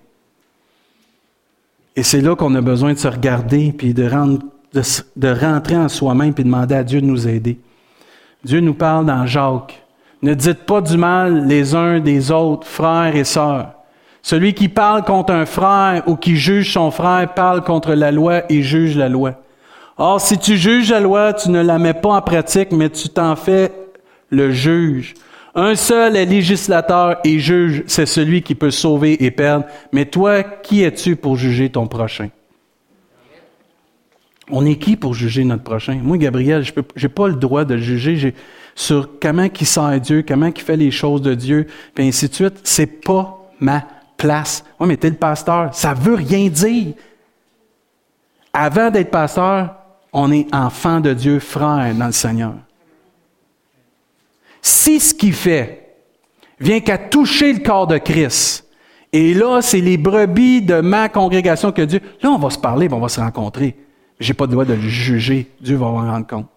[1.95, 6.43] Et c'est là qu'on a besoin de se regarder puis de, rentrer en soi-même puis
[6.43, 7.57] demander à Dieu de nous aider.
[8.43, 9.82] Dieu nous parle dans Jacques.
[10.23, 13.73] Ne dites pas du mal les uns des autres, frères et sœurs.
[14.21, 18.49] Celui qui parle contre un frère ou qui juge son frère parle contre la loi
[18.49, 19.35] et juge la loi.
[19.97, 23.09] Or, si tu juges la loi, tu ne la mets pas en pratique, mais tu
[23.09, 23.69] t'en fais
[24.29, 25.13] le juge.
[25.55, 29.65] Un seul est législateur et juge, c'est celui qui peut sauver et perdre.
[29.91, 32.29] Mais toi, qui es-tu pour juger ton prochain?
[34.49, 35.99] On est qui pour juger notre prochain?
[36.01, 38.33] Moi, Gabriel, je n'ai pas le droit de le juger
[38.75, 42.33] sur comment qui sent Dieu, comment qui fait les choses de Dieu, puis ainsi de
[42.33, 42.59] suite.
[42.63, 43.85] C'est pas ma
[44.17, 44.63] place.
[44.79, 45.73] Oui, mais t'es le pasteur.
[45.73, 46.93] Ça veut rien dire.
[48.51, 49.75] Avant d'être pasteur,
[50.11, 52.53] on est enfant de Dieu, frère dans le Seigneur.
[54.61, 55.95] Si ce qu'il fait
[56.59, 58.63] vient qu'à toucher le corps de Christ,
[59.11, 62.01] et là, c'est les brebis de ma congrégation que Dieu.
[62.21, 63.77] Là, on va se parler, on va se rencontrer.
[64.19, 65.51] J'ai pas le droit de le juger.
[65.61, 66.47] Dieu va en rendre compte.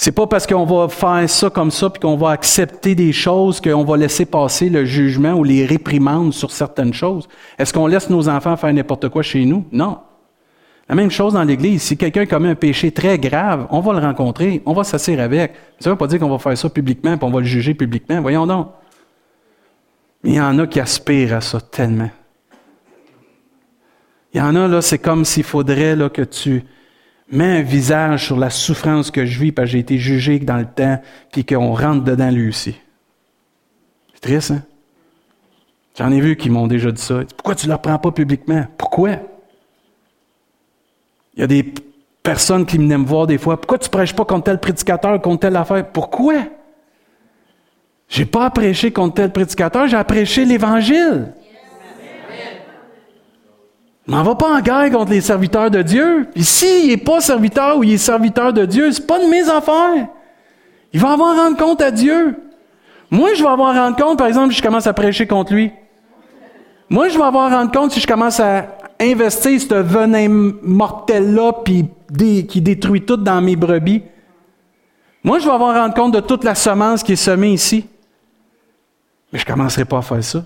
[0.00, 3.60] C'est pas parce qu'on va faire ça comme ça puis qu'on va accepter des choses
[3.60, 7.28] qu'on va laisser passer le jugement ou les réprimandes sur certaines choses.
[7.58, 9.66] Est-ce qu'on laisse nos enfants faire n'importe quoi chez nous?
[9.72, 9.98] Non.
[10.88, 11.82] La même chose dans l'Église.
[11.82, 15.54] Si quelqu'un commet un péché très grave, on va le rencontrer, on va s'asseoir avec.
[15.80, 17.74] Ça ne veut pas dire qu'on va faire ça publiquement et on va le juger
[17.74, 18.20] publiquement.
[18.20, 18.68] Voyons donc.
[20.22, 22.10] Mais il y en a qui aspirent à ça tellement.
[24.32, 26.62] Il y en a, là, c'est comme s'il faudrait que tu
[27.30, 30.56] mets un visage sur la souffrance que je vis parce que j'ai été jugé dans
[30.56, 31.00] le temps,
[31.32, 32.76] puis qu'on rentre dedans lui aussi.
[34.14, 34.62] C'est triste, hein?
[35.96, 37.20] J'en ai vu qui m'ont déjà dit ça.
[37.36, 38.64] Pourquoi tu ne le reprends pas publiquement?
[38.76, 39.10] Pourquoi?
[41.34, 41.74] Il y a des
[42.22, 43.60] personnes qui viennent me voir des fois.
[43.60, 45.90] Pourquoi tu ne prêches pas contre tel prédicateur, contre telle affaire?
[45.90, 46.34] Pourquoi?
[48.08, 51.32] J'ai pas prêché contre tel prédicateur, j'ai prêché l'Évangile.
[54.08, 56.28] M'en va pas en guerre contre les serviteurs de Dieu.
[56.34, 59.46] Et s'il n'est pas serviteur ou il est serviteur de Dieu, c'est pas de mes
[59.50, 60.08] affaires.
[60.94, 62.34] Il va avoir rendre compte à Dieu.
[63.10, 65.70] Moi, je vais avoir rendre compte, par exemple, si je commence à prêcher contre lui.
[66.88, 71.86] Moi, je vais avoir rendre compte si je commence à investir ce venin mortel-là puis
[72.46, 74.02] qui détruit tout dans mes brebis.
[75.22, 77.86] Moi, je vais avoir rendre compte de toute la semence qui est semée ici.
[79.30, 80.44] Mais je ne commencerai pas à faire ça.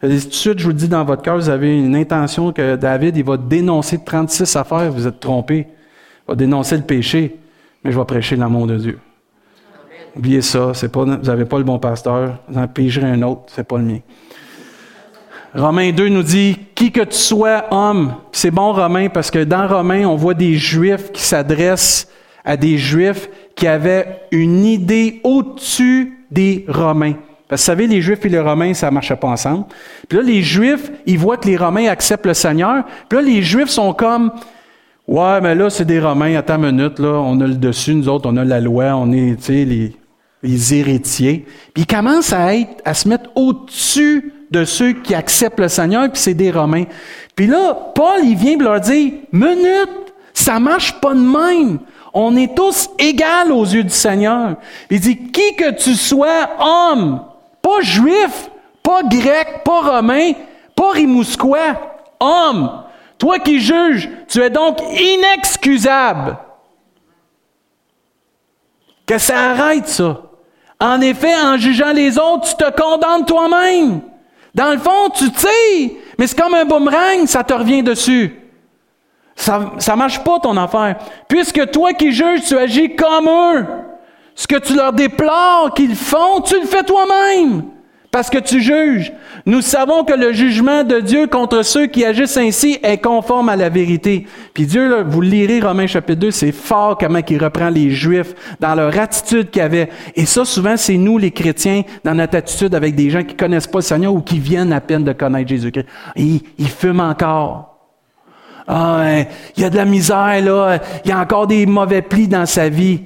[0.00, 2.76] Tout de suite, je vous le dis dans votre cœur, vous avez une intention que
[2.76, 5.66] David, il va dénoncer 36 affaires, vous êtes trompé.
[5.66, 7.36] Il va dénoncer le péché,
[7.82, 8.98] mais je vais prêcher l'amour de Dieu.
[10.14, 13.42] Oubliez ça, c'est pas, vous n'avez pas le bon pasteur, vous en pécherez un autre,
[13.48, 13.98] c'est pas le mien.
[15.54, 19.66] Romains 2 nous dit, qui que tu sois homme, c'est bon Romain parce que dans
[19.66, 22.08] Romains, on voit des Juifs qui s'adressent
[22.44, 27.14] à des Juifs qui avaient une idée au-dessus des Romains.
[27.48, 29.64] Parce que vous savez, les Juifs et les Romains, ça ne marchait pas ensemble.
[30.06, 32.84] Puis là, les Juifs, ils voient que les Romains acceptent le Seigneur.
[33.08, 34.32] Puis là, les Juifs sont comme,
[35.06, 38.08] ouais, mais là, c'est des Romains, attends une minute, là, on a le dessus, nous
[38.08, 39.96] autres, on a la loi, on est, tu sais, les,
[40.42, 41.46] les héritiers.
[41.72, 46.10] Puis ils commencent à être, à se mettre au-dessus de ceux qui acceptent le Seigneur,
[46.10, 46.84] puis c'est des Romains.
[47.34, 51.78] Puis là, Paul, il vient leur dire, minute, ça marche pas de même.
[52.14, 54.56] On est tous égaux aux yeux du Seigneur.
[54.90, 57.20] Il dit, qui que tu sois, homme,
[57.68, 58.50] pas juif,
[58.82, 60.32] pas grec, pas romain,
[60.74, 61.76] pas rimousquois,
[62.18, 62.82] homme,
[63.18, 66.38] toi qui juges, tu es donc inexcusable.
[69.06, 70.22] Que ça arrête ça.
[70.80, 74.00] En effet, en jugeant les autres, tu te condamnes toi-même.
[74.54, 78.34] Dans le fond, tu tires, mais c'est comme un boomerang, ça te revient dessus.
[79.34, 80.96] Ça ne marche pas ton affaire.
[81.28, 83.66] Puisque toi qui juges, tu agis comme eux.
[84.38, 87.64] Ce que tu leur déplores qu'ils font, tu le fais toi-même.
[88.12, 89.12] Parce que tu juges.
[89.46, 93.56] Nous savons que le jugement de Dieu contre ceux qui agissent ainsi est conforme à
[93.56, 94.28] la vérité.
[94.54, 98.76] Puis Dieu, vous lirez Romains chapitre 2, c'est fort comment il reprend les Juifs dans
[98.76, 99.88] leur attitude qu'ils avaient.
[100.14, 103.66] Et ça, souvent, c'est nous, les chrétiens, dans notre attitude avec des gens qui connaissent
[103.66, 105.86] pas le Seigneur ou qui viennent à peine de connaître Jésus-Christ.
[106.14, 107.76] Ils, ils fument encore.
[108.68, 109.02] Ah,
[109.56, 110.78] il y a de la misère, là.
[111.04, 113.00] Il y a encore des mauvais plis dans sa vie.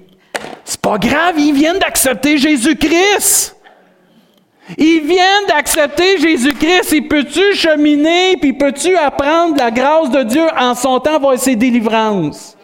[0.64, 3.56] C'est pas grave, ils viennent d'accepter Jésus-Christ.
[4.78, 6.92] Ils viennent d'accepter Jésus-Christ.
[6.92, 10.46] Et peux-tu cheminer, puis peux-tu apprendre la grâce de Dieu?
[10.58, 12.56] En son temps voir ses délivrances?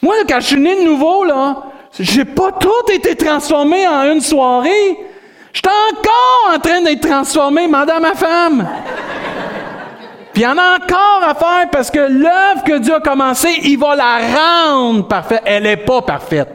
[0.00, 1.64] Moi, quand je suis né de nouveau, là,
[1.98, 4.98] j'ai pas tout été transformé en une soirée.
[5.52, 8.68] J'étais encore en train d'être transformé, madame ma femme.
[10.38, 13.76] Il y en a encore à faire parce que l'œuvre que Dieu a commencée, il
[13.76, 15.42] va la rendre parfaite.
[15.44, 16.46] Elle n'est pas parfaite.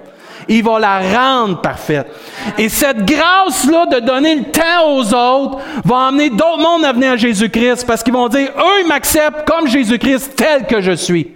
[0.48, 2.08] Il va la rendre parfaite.
[2.58, 7.12] Et cette grâce-là de donner le temps aux autres va amener d'autres mondes à venir
[7.12, 11.34] à Jésus-Christ parce qu'ils vont dire, eux, ils m'acceptent comme Jésus-Christ tel que je suis.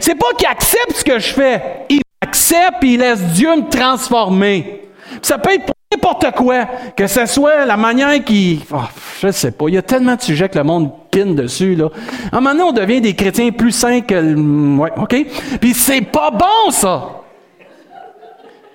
[0.00, 1.62] C'est pas qu'ils acceptent ce que je fais.
[1.88, 4.80] Ils m'acceptent et ils laissent Dieu me transformer.
[5.22, 6.66] Ça peut être pour n'importe quoi,
[6.96, 8.60] que ce soit la manière qui...
[8.72, 8.78] Oh,
[9.20, 11.88] je sais pas, il y a tellement de sujets que le monde pine dessus, là.
[12.30, 14.34] À un moment donné, on devient des chrétiens plus sains que...
[14.76, 15.16] Ouais, OK?
[15.60, 17.22] Puis c'est pas bon, ça!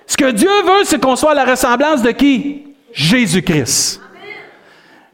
[0.06, 2.64] Ce que Dieu veut, c'est qu'on soit à la ressemblance de qui?
[2.92, 4.00] Jésus-Christ.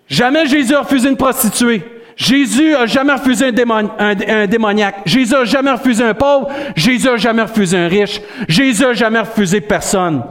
[0.06, 1.82] Jamais Jésus a refusé une prostituée.
[2.16, 5.00] Jésus a jamais refusé un, démoniaque.
[5.04, 6.48] Jésus a jamais refusé un pauvre.
[6.76, 8.20] Jésus a jamais refusé un riche.
[8.46, 10.22] Jésus a jamais refusé personne.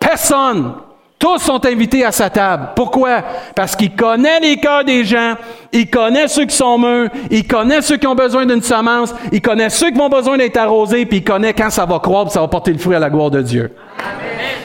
[0.00, 0.72] Personne.
[1.20, 2.70] Tous sont invités à sa table.
[2.74, 3.22] Pourquoi?
[3.54, 5.34] Parce qu'il connaît les cœurs des gens,
[5.70, 9.42] il connaît ceux qui sont mûrs, il connaît ceux qui ont besoin d'une semence, il
[9.42, 12.40] connaît ceux qui ont besoin d'être arrosés, puis il connaît quand ça va croître, ça
[12.40, 13.70] va porter le fruit à la gloire de Dieu.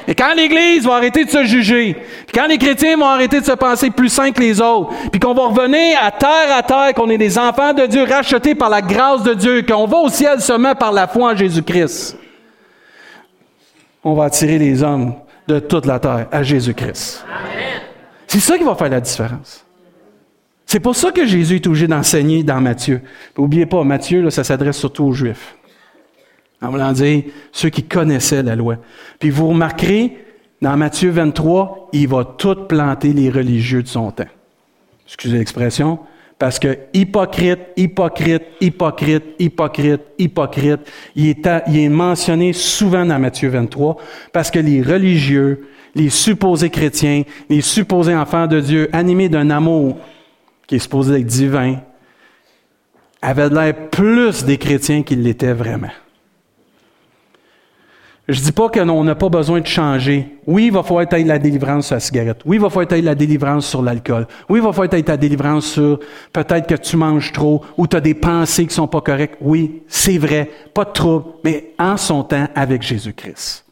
[0.07, 1.97] Et quand l'Église va arrêter de se juger,
[2.33, 5.33] quand les chrétiens vont arrêter de se penser plus saints que les autres, puis qu'on
[5.33, 8.81] va revenir à terre à terre, qu'on est des enfants de Dieu rachetés par la
[8.81, 12.17] grâce de Dieu, qu'on va au ciel seulement par la foi en Jésus-Christ,
[14.05, 15.15] on va attirer les hommes
[15.47, 17.25] de toute la terre à Jésus-Christ.
[18.27, 19.65] C'est ça qui va faire la différence.
[20.65, 23.01] C'est pour ça que Jésus est obligé d'enseigner dans Matthieu.
[23.37, 25.55] N'oubliez pas, Matthieu, ça s'adresse surtout aux Juifs.
[26.61, 28.77] En voulant dire ceux qui connaissaient la loi.
[29.19, 30.17] Puis vous remarquerez,
[30.61, 34.23] dans Matthieu 23, il va tout planter les religieux de son temps.
[35.05, 35.99] Excusez l'expression,
[36.37, 40.81] parce que hypocrite, hypocrite, hypocrite, hypocrite, hypocrite,
[41.15, 43.97] il est, mentionné souvent dans Matthieu 23
[44.33, 49.97] parce que les religieux, les supposés chrétiens, les supposés enfants de Dieu, animés d'un amour
[50.67, 51.79] qui est supposé être divin,
[53.21, 55.91] avaient l'air plus des chrétiens qu'ils l'étaient vraiment.
[58.27, 60.27] Je dis pas qu'on n'a pas besoin de changer.
[60.47, 62.41] Oui, il va falloir être la délivrance sur la cigarette.
[62.43, 64.25] Oui, il va falloir être la délivrance sur l'alcool.
[64.49, 65.99] Oui, il va falloir être la délivrance sur
[66.33, 69.37] peut-être que tu manges trop ou tu as des pensées qui sont pas correctes.
[69.41, 73.63] Oui, c'est vrai, pas de trouble, mais en son temps avec Jésus-Christ.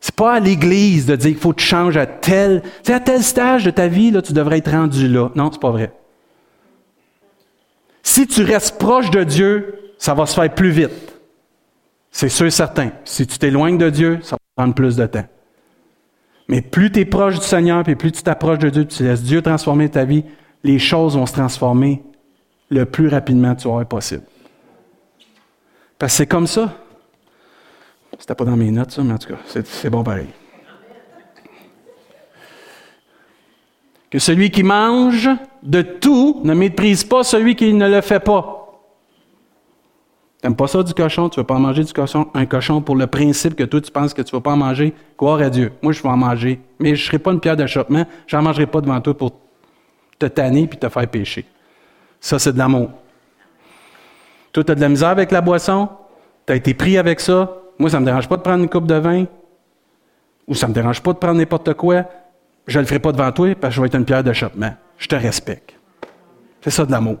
[0.00, 3.22] C'est pas à l'Église de dire qu'il faut que tu changes à tel, à tel
[3.22, 5.30] stage de ta vie, là, tu devrais être rendu là.
[5.36, 5.92] Non, c'est pas vrai.
[8.02, 11.11] Si tu restes proche de Dieu, ça va se faire plus vite.
[12.12, 12.90] C'est sûr et certain.
[13.04, 15.24] Si tu t'éloignes de Dieu, ça va prendre plus de temps.
[16.46, 19.22] Mais plus tu es proche du Seigneur, puis plus tu t'approches de Dieu, tu laisses
[19.22, 20.22] Dieu transformer ta vie,
[20.62, 22.02] les choses vont se transformer
[22.68, 24.22] le plus rapidement que tu auras possible.
[25.98, 26.74] Parce que c'est comme ça.
[28.18, 30.28] C'était pas dans mes notes, ça, mais en tout cas, c'est bon pareil.
[34.10, 35.30] Que celui qui mange
[35.62, 38.61] de tout ne méprise pas celui qui ne le fait pas.
[40.42, 42.96] T'aimes pas ça du cochon, tu veux pas en manger du cochon, un cochon pour
[42.96, 45.72] le principe que toi tu penses que tu vas pas en manger, gloire à Dieu.
[45.82, 48.80] Moi, je vais en manger, mais je serai pas une pierre d'achoppement, j'en mangerai pas
[48.80, 49.32] devant toi pour
[50.18, 51.46] te tanner puis te faire pécher.
[52.20, 52.90] Ça, c'est de l'amour.
[54.52, 55.88] Toi, tu as de la misère avec la boisson,
[56.44, 57.56] tu as été pris avec ça?
[57.78, 59.26] Moi, ça me dérange pas de prendre une coupe de vin,
[60.48, 62.04] ou ça me dérange pas de prendre n'importe quoi.
[62.66, 64.74] Je le ferai pas devant toi parce que je vais être une pierre d'achoppement.
[64.98, 65.74] Je te respecte.
[66.60, 67.18] C'est ça de l'amour.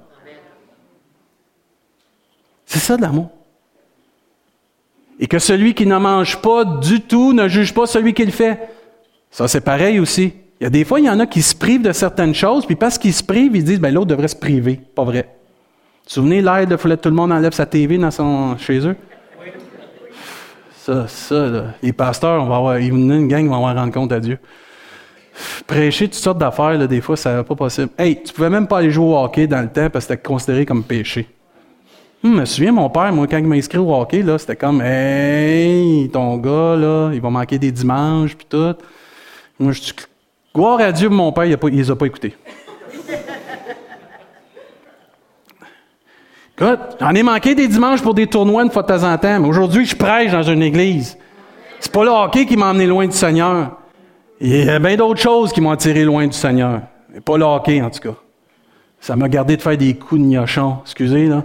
[2.72, 3.28] C'est ça de l'amour.
[5.20, 8.30] Et que celui qui ne mange pas du tout ne juge pas celui qui le
[8.30, 8.60] fait.
[9.30, 10.32] Ça, c'est pareil aussi.
[10.58, 12.64] Il y a des fois, il y en a qui se privent de certaines choses,
[12.64, 14.80] puis parce qu'ils se privent, ils disent, ben l'autre devrait se priver.
[14.94, 15.20] Pas vrai.
[15.20, 18.78] Vous vous souvenez, l'air de que tout le monde enlève sa TV dans son, chez
[18.86, 18.96] eux?
[20.74, 21.64] Ça, ça, là.
[21.82, 24.38] les pasteurs, on va avoir, une gang va avoir rendre compte à Dieu.
[25.66, 27.90] Prêcher toutes sortes d'affaires, des fois, ça n'est pas possible.
[27.98, 30.22] Hey, tu pouvais même pas aller jouer au hockey dans le temps parce que c'était
[30.22, 31.28] considéré comme péché.
[32.24, 34.54] Hum, je me souviens, mon père, moi, quand il m'a inscrit au hockey, là, c'était
[34.54, 38.74] comme, hey, ton gars, là, il va manquer des dimanches, puis tout.
[39.58, 39.92] Moi, je dis,
[40.54, 42.36] gloire à Dieu, mon père, il ne les a pas écoutés.
[46.56, 49.40] Écoute, j'en ai manqué des dimanches pour des tournois une fois de temps en temps,
[49.40, 51.18] mais aujourd'hui, je prêche dans une église.
[51.80, 53.72] C'est pas le hockey qui m'a emmené loin du Seigneur.
[54.40, 56.82] Il y a bien d'autres choses qui m'ont attiré loin du Seigneur.
[57.12, 58.14] Mais pas le hockey, en tout cas.
[59.00, 60.76] Ça m'a gardé de faire des coups de gnochon.
[60.84, 61.42] Excusez, là.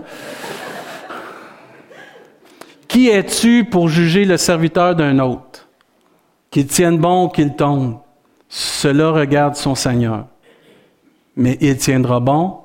[2.98, 5.68] Qui es-tu pour juger le serviteur d'un autre?
[6.50, 8.00] qu'il tienne bon ou qu'il tombe,
[8.50, 10.26] cela regarde son Seigneur.
[11.36, 12.58] Mais il tiendra bon?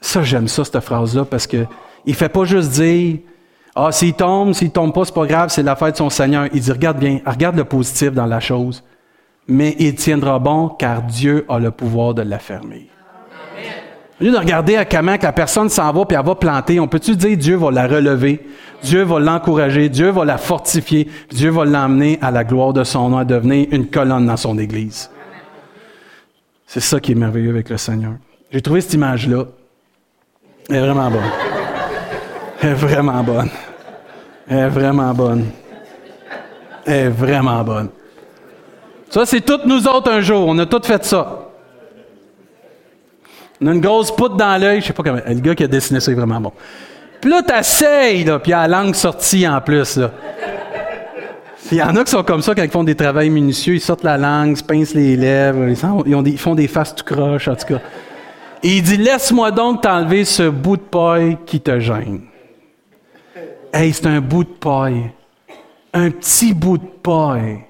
[0.00, 1.66] Ça, j'aime ça, cette phrase-là, parce que
[2.04, 3.18] il fait pas juste dire,
[3.76, 6.48] ah, s'il tombe, s'il tombe pas, c'est pas grave, c'est la fête de son Seigneur.
[6.52, 8.82] Il dit, regarde bien, regarde le positif dans la chose.
[9.46, 12.88] Mais il tiendra bon car Dieu a le pouvoir de l'affermir.
[14.20, 16.78] Au lieu de regarder à comment que la personne s'en va puis elle va planter,
[16.78, 18.46] on peut-tu dire Dieu va la relever,
[18.82, 23.08] Dieu va l'encourager, Dieu va la fortifier, Dieu va l'emmener à la gloire de son
[23.08, 25.10] nom, à devenir une colonne dans son Église?
[26.66, 28.12] C'est ça qui est merveilleux avec le Seigneur.
[28.52, 29.44] J'ai trouvé cette image-là.
[30.68, 31.30] Elle est vraiment bonne.
[32.60, 33.50] Elle est vraiment bonne.
[34.48, 35.46] Elle est vraiment bonne.
[36.84, 37.88] Elle est vraiment bonne.
[39.08, 40.46] Ça, c'est toutes nous autres un jour.
[40.46, 41.49] On a tous fait ça.
[43.60, 44.80] On a une grosse poutre dans l'œil.
[44.80, 45.20] Je sais pas comment.
[45.26, 46.52] Le gars qui a dessiné ça est vraiment bon.
[47.20, 50.10] Puis là, t'essayes, là, puis il y a la langue sortie en plus, là.
[51.70, 53.74] Il y en a qui sont comme ça quand ils font des travaux minutieux.
[53.74, 55.68] Ils sortent la langue, se pincent les lèvres.
[55.68, 57.80] Ils, font des faces tout croches, en tout cas.
[58.62, 62.22] Et il dit, laisse-moi donc t'enlever ce bout de paille qui te gêne.
[63.72, 65.12] Hey, c'est un bout de paille.
[65.92, 67.60] Un petit bout de paille.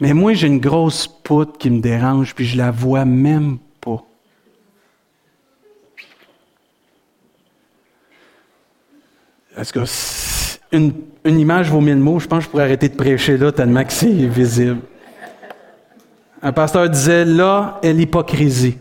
[0.00, 4.02] Mais moi, j'ai une grosse poutre qui me dérange, puis je la vois même pas.
[9.56, 9.80] Est-ce que
[10.72, 10.92] une,
[11.24, 12.18] une, image vaut mille mots?
[12.18, 14.80] Je pense que je pourrais arrêter de prêcher là tellement que c'est visible.
[16.42, 18.78] Un pasteur disait, là est l'hypocrisie.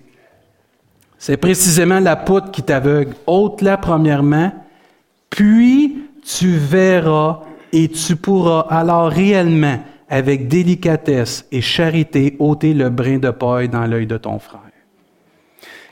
[1.17, 3.15] C'est précisément la poutre qui t'aveugle.
[3.26, 4.51] Ôte-la premièrement,
[5.30, 13.17] puis tu verras et tu pourras alors réellement, avec délicatesse et charité, ôter le brin
[13.17, 14.61] de paille dans l'œil de ton frère.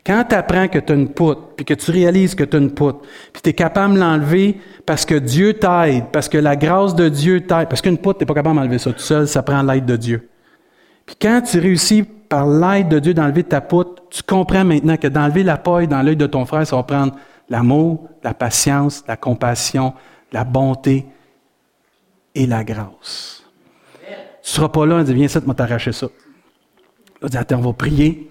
[0.06, 2.60] Quand tu apprends que tu as une poutre, puis que tu réalises que tu as
[2.60, 3.00] une poutre,
[3.32, 7.08] puis tu es capable de l'enlever parce que Dieu t'aide, parce que la grâce de
[7.08, 9.62] Dieu t'aide, parce qu'une poutre, tu n'es pas capable d'enlever ça tout seul, ça prend
[9.62, 10.30] l'aide de Dieu.
[11.06, 15.08] Puis quand tu réussis par l'aide de Dieu d'enlever ta poutre, tu comprends maintenant que
[15.08, 17.16] d'enlever la paille dans l'œil de ton frère, ça va prendre
[17.50, 19.94] l'amour, la patience, la compassion,
[20.34, 21.06] la bonté
[22.36, 23.44] et la grâce.
[24.02, 24.12] Tu
[24.50, 26.08] ne seras pas là, on dit, viens ça, tu m'as t'arracher ça.
[27.22, 28.30] On dit, attends, on va prier,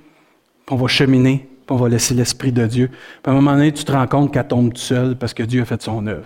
[0.66, 2.88] puis on va cheminer, on va laisser l'Esprit de Dieu.
[2.88, 5.42] Puis à un moment donné, tu te rends compte qu'elle tombe tout seul parce que
[5.42, 6.24] Dieu a fait son œuvre.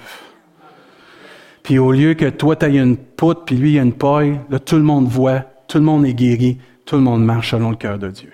[1.62, 4.40] Puis au lieu que toi, tu aies une poutre, puis lui, il a une paille,
[4.50, 7.70] là, tout le monde voit, tout le monde est guéri, tout le monde marche selon
[7.70, 8.30] le cœur de Dieu.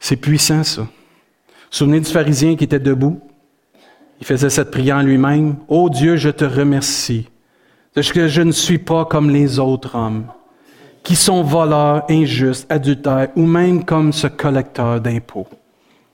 [0.00, 0.86] C'est puissant, ça.
[1.70, 3.20] Souvenez du pharisien qui était debout.
[4.20, 5.56] Il faisait cette prière lui-même.
[5.68, 7.28] Ô Dieu, je te remercie
[7.94, 10.26] de que je ne suis pas comme les autres hommes,
[11.04, 15.46] qui sont voleurs, injustes, adultères, ou même comme ce collecteur d'impôts.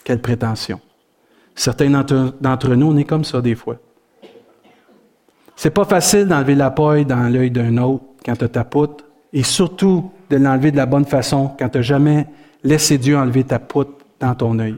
[0.05, 0.81] Quelle prétention.
[1.55, 3.77] Certains d'entre nous, on est comme ça des fois.
[5.57, 9.43] C'est pas facile d'enlever la paille dans l'œil d'un autre quand tu ta poutre, et
[9.43, 12.27] surtout de l'enlever de la bonne façon quand tu jamais
[12.63, 14.77] laissé Dieu enlever ta poutre dans ton œil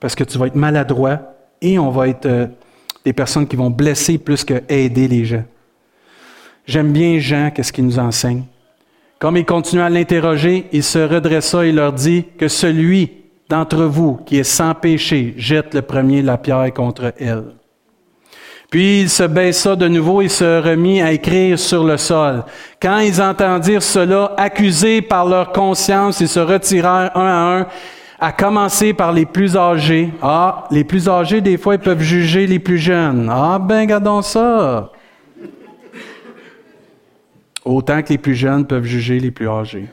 [0.00, 1.20] parce que tu vas être maladroit
[1.60, 2.46] et on va être euh,
[3.04, 5.44] des personnes qui vont blesser plus que aider les gens.
[6.66, 8.44] J'aime bien Jean, qu'est-ce qu'il nous enseigne?
[9.18, 13.12] Comme il continue à l'interroger, il se redressa et leur dit que celui
[13.48, 17.44] d'entre vous qui est sans péché jette le premier la pierre contre elle.
[18.70, 22.44] Puis il se baissa de nouveau et se remit à écrire sur le sol.
[22.82, 27.66] Quand ils entendirent cela, accusés par leur conscience, ils se retirèrent un à un
[28.18, 30.10] à commencer par les plus âgés.
[30.22, 33.30] Ah, les plus âgés, des fois, ils peuvent juger les plus jeunes.
[33.30, 34.90] Ah, ben, regardons ça.
[37.66, 39.86] Autant que les plus jeunes peuvent juger les plus âgés.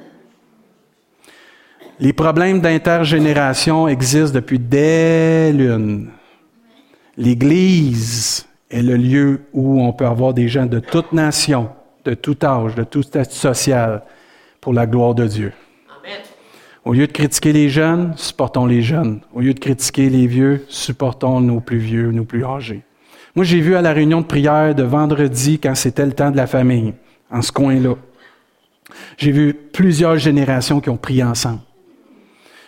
[1.99, 6.11] Les problèmes d'intergénération existent depuis des lunes.
[7.17, 11.71] L'Église est le lieu où on peut avoir des gens de toute nation,
[12.05, 14.03] de tout âge, de tout statut social,
[14.61, 15.51] pour la gloire de Dieu.
[16.86, 19.21] Au lieu de critiquer les jeunes, supportons les jeunes.
[19.34, 22.84] Au lieu de critiquer les vieux, supportons nos plus vieux, nos plus âgés.
[23.36, 26.38] Moi, j'ai vu à la réunion de prière de vendredi, quand c'était le temps de
[26.38, 26.93] la famille,
[27.34, 27.95] en ce coin-là,
[29.17, 31.59] j'ai vu plusieurs générations qui ont prié ensemble.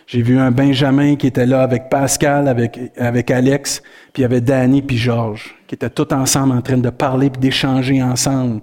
[0.07, 3.81] J'ai vu un Benjamin qui était là avec Pascal, avec, Alex,
[4.13, 7.29] puis il y avait Danny puis Georges, qui étaient tous ensemble en train de parler
[7.29, 8.61] puis d'échanger ensemble.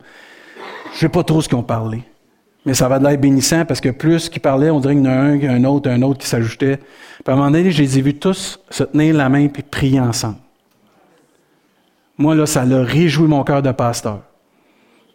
[0.94, 2.02] Je sais pas trop ce qu'ils ont parlé.
[2.64, 5.08] Mais ça va de l'air bénissant parce que plus qu'ils parlaient, on dirait qu'il y
[5.08, 6.76] en a un, un autre, un autre qui s'ajoutait.
[6.76, 9.64] Puis à un moment donné, je les ai vus tous se tenir la main puis
[9.64, 10.36] prier ensemble.
[12.18, 14.20] Moi, là, ça a réjoui mon cœur de pasteur.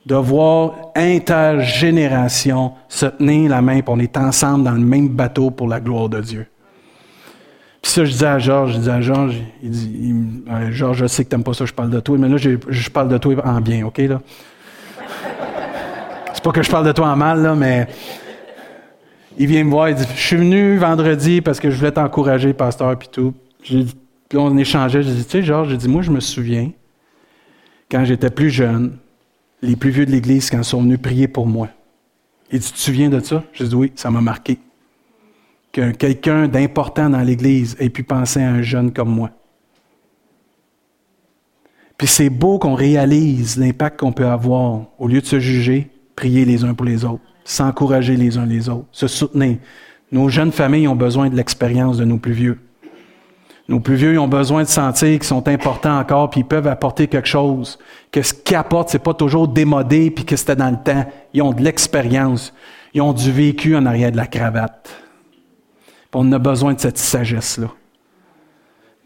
[0.07, 5.51] De voir intergénération se tenir la main, puis on est ensemble dans le même bateau
[5.51, 6.47] pour la gloire de Dieu.
[7.81, 10.15] Puis ça, je disais à Georges, je disais à Georges, il dit,
[10.71, 12.89] Georges, je sais que tu n'aimes pas ça, je parle de toi, mais là, je,
[12.89, 14.21] parle de toi en bien, OK, là?
[16.47, 17.87] Pas que je parle de toi en mal, là, mais
[19.37, 22.53] il vient me voir, il dit, je suis venu vendredi parce que je voulais t'encourager,
[22.53, 23.33] pasteur, puis tout.
[23.59, 23.85] Puis
[24.33, 26.71] on échangeait, je dis, tu sais, Georges, je dis, moi, je me souviens,
[27.91, 28.97] quand j'étais plus jeune,
[29.61, 31.69] les plus vieux de l'Église, quand ils sont venus prier pour moi.
[32.51, 33.43] Dit, tu te souviens de ça?
[33.53, 34.59] Je dis, oui, ça m'a marqué.
[35.71, 39.31] Que quelqu'un d'important dans l'Église ait pu penser à un jeune comme moi.
[41.97, 44.85] Puis c'est beau qu'on réalise l'impact qu'on peut avoir.
[44.99, 48.69] Au lieu de se juger, prier les uns pour les autres, s'encourager les uns les
[48.69, 49.57] autres, se soutenir.
[50.11, 52.59] Nos jeunes familles ont besoin de l'expérience de nos plus vieux.
[53.69, 57.07] Nos plus vieux ont besoin de sentir qu'ils sont importants encore, puis ils peuvent apporter
[57.07, 57.77] quelque chose.
[58.11, 61.05] Que ce qu'ils apportent, c'est pas toujours démodé, puis que c'était dans le temps.
[61.33, 62.53] Ils ont de l'expérience.
[62.93, 64.89] Ils ont du vécu en arrière de la cravate.
[66.13, 67.67] On a besoin de cette sagesse-là.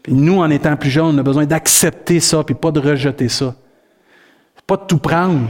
[0.02, 3.28] Puis nous, en étant plus jeunes, on a besoin d'accepter ça, puis pas de rejeter
[3.28, 3.54] ça.
[4.66, 5.40] Pas de tout prendre,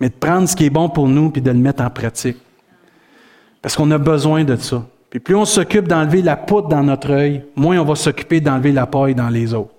[0.00, 2.38] mais de prendre ce qui est bon pour nous, puis de le mettre en pratique.
[3.62, 4.84] Parce qu'on a besoin de ça.
[5.10, 8.72] Puis plus on s'occupe d'enlever la poudre dans notre œil, moins on va s'occuper d'enlever
[8.72, 9.72] la paille dans les autres.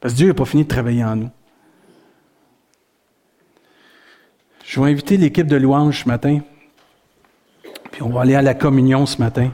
[0.00, 1.30] Parce que Dieu n'a pas fini de travailler en nous.
[4.64, 6.40] Je vais inviter l'équipe de louange ce matin.
[7.90, 9.50] Puis on va aller à la communion ce matin.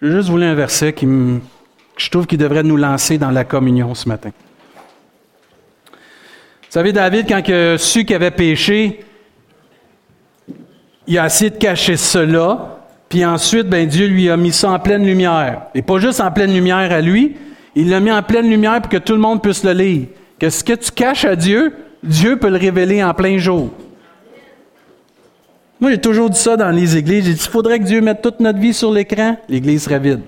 [0.00, 1.40] Je juste voulu un verset que
[1.96, 4.30] je trouve qui devrait nous lancer dans la communion ce matin.
[5.90, 9.04] Vous savez, David, quand il a su qu'il avait péché,
[11.08, 12.78] il a essayé de cacher cela,
[13.08, 15.62] puis ensuite, ben, Dieu lui a mis ça en pleine lumière.
[15.74, 17.34] Et pas juste en pleine lumière à lui,
[17.74, 20.06] il l'a mis en pleine lumière pour que tout le monde puisse le lire.
[20.38, 23.70] Que ce que tu caches à Dieu, Dieu peut le révéler en plein jour.
[25.80, 27.24] Moi, j'ai toujours dit ça dans les églises.
[27.24, 30.20] J'ai dit, il faudrait que Dieu mette toute notre vie sur l'écran, l'église serait vide.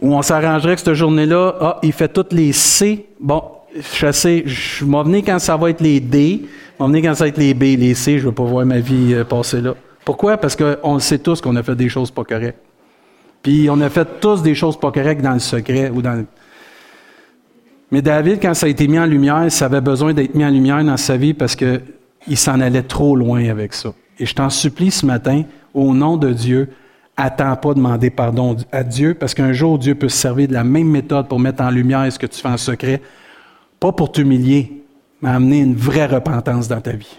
[0.00, 3.06] Ou on s'arrangerait que cette journée-là, ah, il fait toutes les C.
[3.20, 3.42] Bon,
[3.74, 6.42] je sais, je m'en venir quand ça va être les D.
[6.78, 8.18] M'en venir quand ça va être les B, les C.
[8.18, 9.74] Je ne veux pas voir ma vie euh, passer là.
[10.04, 10.36] Pourquoi?
[10.36, 12.58] Parce qu'on sait tous qu'on a fait des choses pas correctes.
[13.42, 16.24] Puis on a fait tous des choses pas correctes dans le secret ou dans
[17.90, 20.50] Mais David, quand ça a été mis en lumière, ça avait besoin d'être mis en
[20.50, 23.92] lumière dans sa vie parce qu'il s'en allait trop loin avec ça.
[24.18, 25.42] Et je t'en supplie ce matin,
[25.74, 26.68] au nom de Dieu,
[27.16, 30.52] attends pas de demander pardon à Dieu, parce qu'un jour, Dieu peut se servir de
[30.52, 33.00] la même méthode pour mettre en lumière ce que tu fais en secret,
[33.82, 34.84] pas pour t'humilier,
[35.20, 37.18] mais amener une vraie repentance dans ta vie.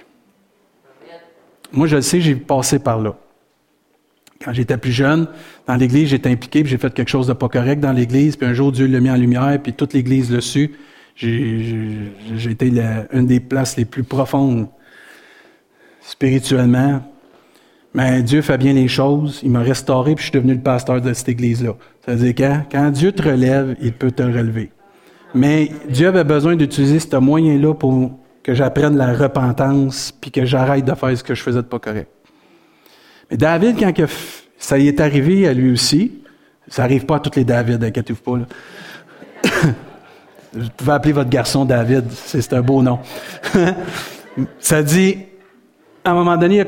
[1.73, 3.17] Moi, je le sais, j'ai passé par là.
[4.41, 5.27] Quand j'étais plus jeune,
[5.67, 8.47] dans l'Église, j'étais impliqué, puis j'ai fait quelque chose de pas correct dans l'Église, puis
[8.47, 10.71] un jour, Dieu l'a mis en lumière, puis toute l'Église le su.
[11.17, 12.71] J'ai été
[13.11, 14.69] une des places les plus profondes
[15.99, 17.01] spirituellement,
[17.93, 19.41] mais Dieu fait bien les choses.
[19.43, 21.75] Il m'a restauré, puis je suis devenu le pasteur de cette église-là.
[22.05, 24.71] Ça veut dire quand, quand Dieu te relève, il peut te relever.
[25.33, 28.11] Mais Dieu avait besoin d'utiliser ce moyen-là pour
[28.43, 31.79] que j'apprenne la repentance, puis que j'arrête de faire ce que je faisais de pas
[31.79, 32.09] correct.
[33.31, 33.93] Mais David, quand
[34.57, 36.11] ça y est arrivé à lui aussi,
[36.67, 38.37] ça arrive pas à tous les David, inquiétez-vous pas.
[38.37, 38.45] Là.
[40.53, 42.99] Vous pouvez appeler votre garçon David, c'est un beau nom.
[44.59, 45.17] ça dit,
[46.05, 46.63] à un moment donné,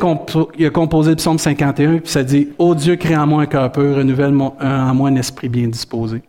[0.57, 3.45] il a, composé le psaume 51, puis ça dit Ô Dieu, crée en moi un
[3.45, 6.23] cœur pur, renouvelle en moi un esprit bien disposé.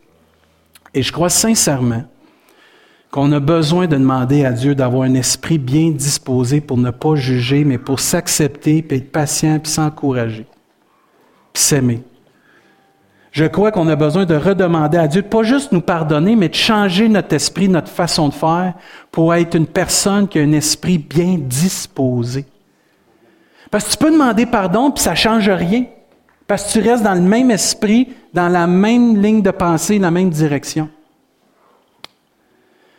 [0.93, 2.05] Et je crois sincèrement
[3.11, 7.14] qu'on a besoin de demander à Dieu d'avoir un esprit bien disposé pour ne pas
[7.14, 10.46] juger, mais pour s'accepter, puis être patient, puis s'encourager,
[11.52, 12.02] puis s'aimer.
[13.32, 16.54] Je crois qu'on a besoin de redemander à Dieu, pas juste nous pardonner, mais de
[16.54, 18.72] changer notre esprit, notre façon de faire,
[19.12, 22.46] pour être une personne qui a un esprit bien disposé.
[23.70, 25.84] Parce que tu peux demander pardon, puis ça ne change rien.
[26.46, 30.11] Parce que tu restes dans le même esprit, dans la même ligne de pensée, la
[30.11, 30.88] même direction.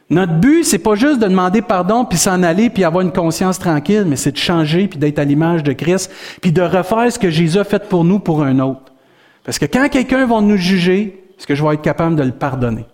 [0.09, 3.59] Notre but, c'est pas juste de demander pardon, puis s'en aller, puis avoir une conscience
[3.59, 7.19] tranquille, mais c'est de changer, puis d'être à l'image de Christ, puis de refaire ce
[7.19, 8.93] que Jésus a fait pour nous, pour un autre.
[9.43, 12.31] Parce que quand quelqu'un va nous juger, est-ce que je vais être capable de le
[12.31, 12.85] pardonner?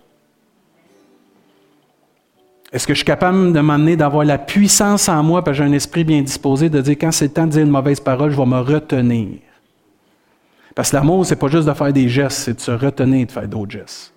[2.72, 5.70] Est-ce que je suis capable de m'amener d'avoir la puissance en moi, parce que j'ai
[5.70, 8.32] un esprit bien disposé, de dire quand c'est le temps de dire une mauvaise parole,
[8.32, 9.38] je vais me retenir?
[10.74, 13.26] Parce que l'amour, c'est pas juste de faire des gestes, c'est de se retenir et
[13.26, 14.13] de faire d'autres gestes.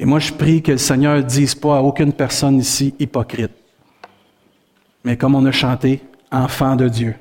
[0.00, 3.52] Et moi, je prie que le Seigneur ne dise pas à aucune personne ici hypocrite.
[5.04, 7.14] Mais comme on a chanté, enfant de Dieu,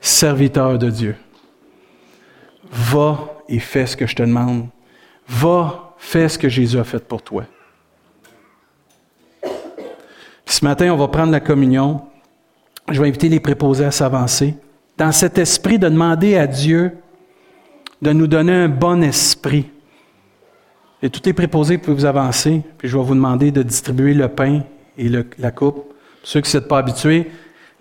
[0.00, 1.14] serviteur de Dieu,
[2.70, 4.68] va et fais ce que je te demande.
[5.28, 7.44] Va fais ce que Jésus a fait pour toi.
[10.46, 12.00] ce matin, on va prendre la communion.
[12.88, 14.54] Je vais inviter les préposés à s'avancer.
[14.96, 16.96] Dans cet esprit de demander à Dieu
[18.00, 19.66] de nous donner un bon esprit.
[21.02, 24.28] Et tous les préposés, pouvez vous avancer, puis je vais vous demander de distribuer le
[24.28, 24.62] pain
[24.96, 25.74] et la coupe.
[25.74, 27.30] Pour ceux qui ne sont pas habitués,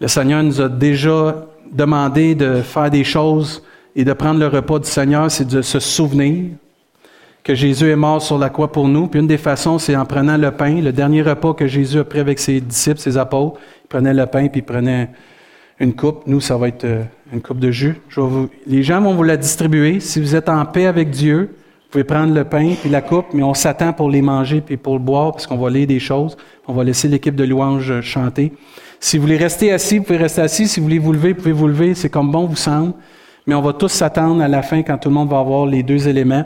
[0.01, 3.63] le Seigneur nous a déjà demandé de faire des choses
[3.95, 6.51] et de prendre le repas du Seigneur, c'est de se souvenir
[7.43, 9.07] que Jésus est mort sur la croix pour nous.
[9.07, 10.81] Puis une des façons, c'est en prenant le pain.
[10.81, 14.25] Le dernier repas que Jésus a pris avec ses disciples, ses apôtres, il prenait le
[14.25, 15.11] pain puis il prenait
[15.79, 16.23] une coupe.
[16.25, 18.01] Nous, ça va être euh, une coupe de jus.
[18.65, 19.99] les gens vont vous la distribuer.
[19.99, 21.55] Si vous êtes en paix avec Dieu,
[21.85, 24.75] vous pouvez prendre le pain puis la coupe, mais on s'attend pour les manger puis
[24.75, 26.35] pour le boire parce qu'on va lire des choses.
[26.67, 28.51] On va laisser l'équipe de louange chanter.
[28.99, 30.67] Si vous voulez rester assis, vous pouvez rester assis.
[30.67, 31.93] Si vous voulez vous lever, vous pouvez vous lever.
[31.93, 32.93] C'est comme bon vous semble.
[33.45, 35.83] Mais on va tous s'attendre à la fin quand tout le monde va avoir les
[35.83, 36.43] deux éléments.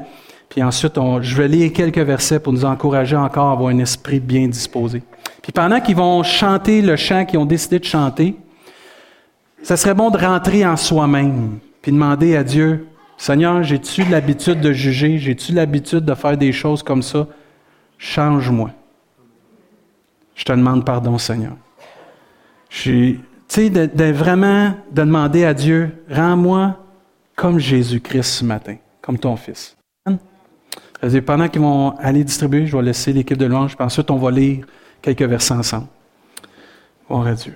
[0.49, 4.19] Puis ensuite, je vais lire quelques versets pour nous encourager encore à avoir un esprit
[4.19, 5.01] bien disposé.
[5.41, 8.35] Puis pendant qu'ils vont chanter le chant qu'ils ont décidé de chanter,
[9.63, 12.87] ça serait bon de rentrer en soi-même, puis demander à Dieu,
[13.19, 17.27] Seigneur, j'ai-tu l'habitude de juger, j'ai-tu l'habitude de faire des choses comme ça?
[17.97, 18.71] Change-moi.
[20.35, 21.51] Je te demande pardon, Seigneur.
[22.69, 26.77] Tu sais, de, vraiment de demander à Dieu, rends-moi
[27.35, 29.75] comme Jésus-Christ ce matin, comme ton Fils.
[31.25, 34.31] Pendant qu'ils vont aller distribuer, je vais laisser l'équipe de louange, puis ensuite on va
[34.31, 34.65] lire
[35.01, 35.87] quelques versets ensemble.
[37.09, 37.53] Bon, Dieu.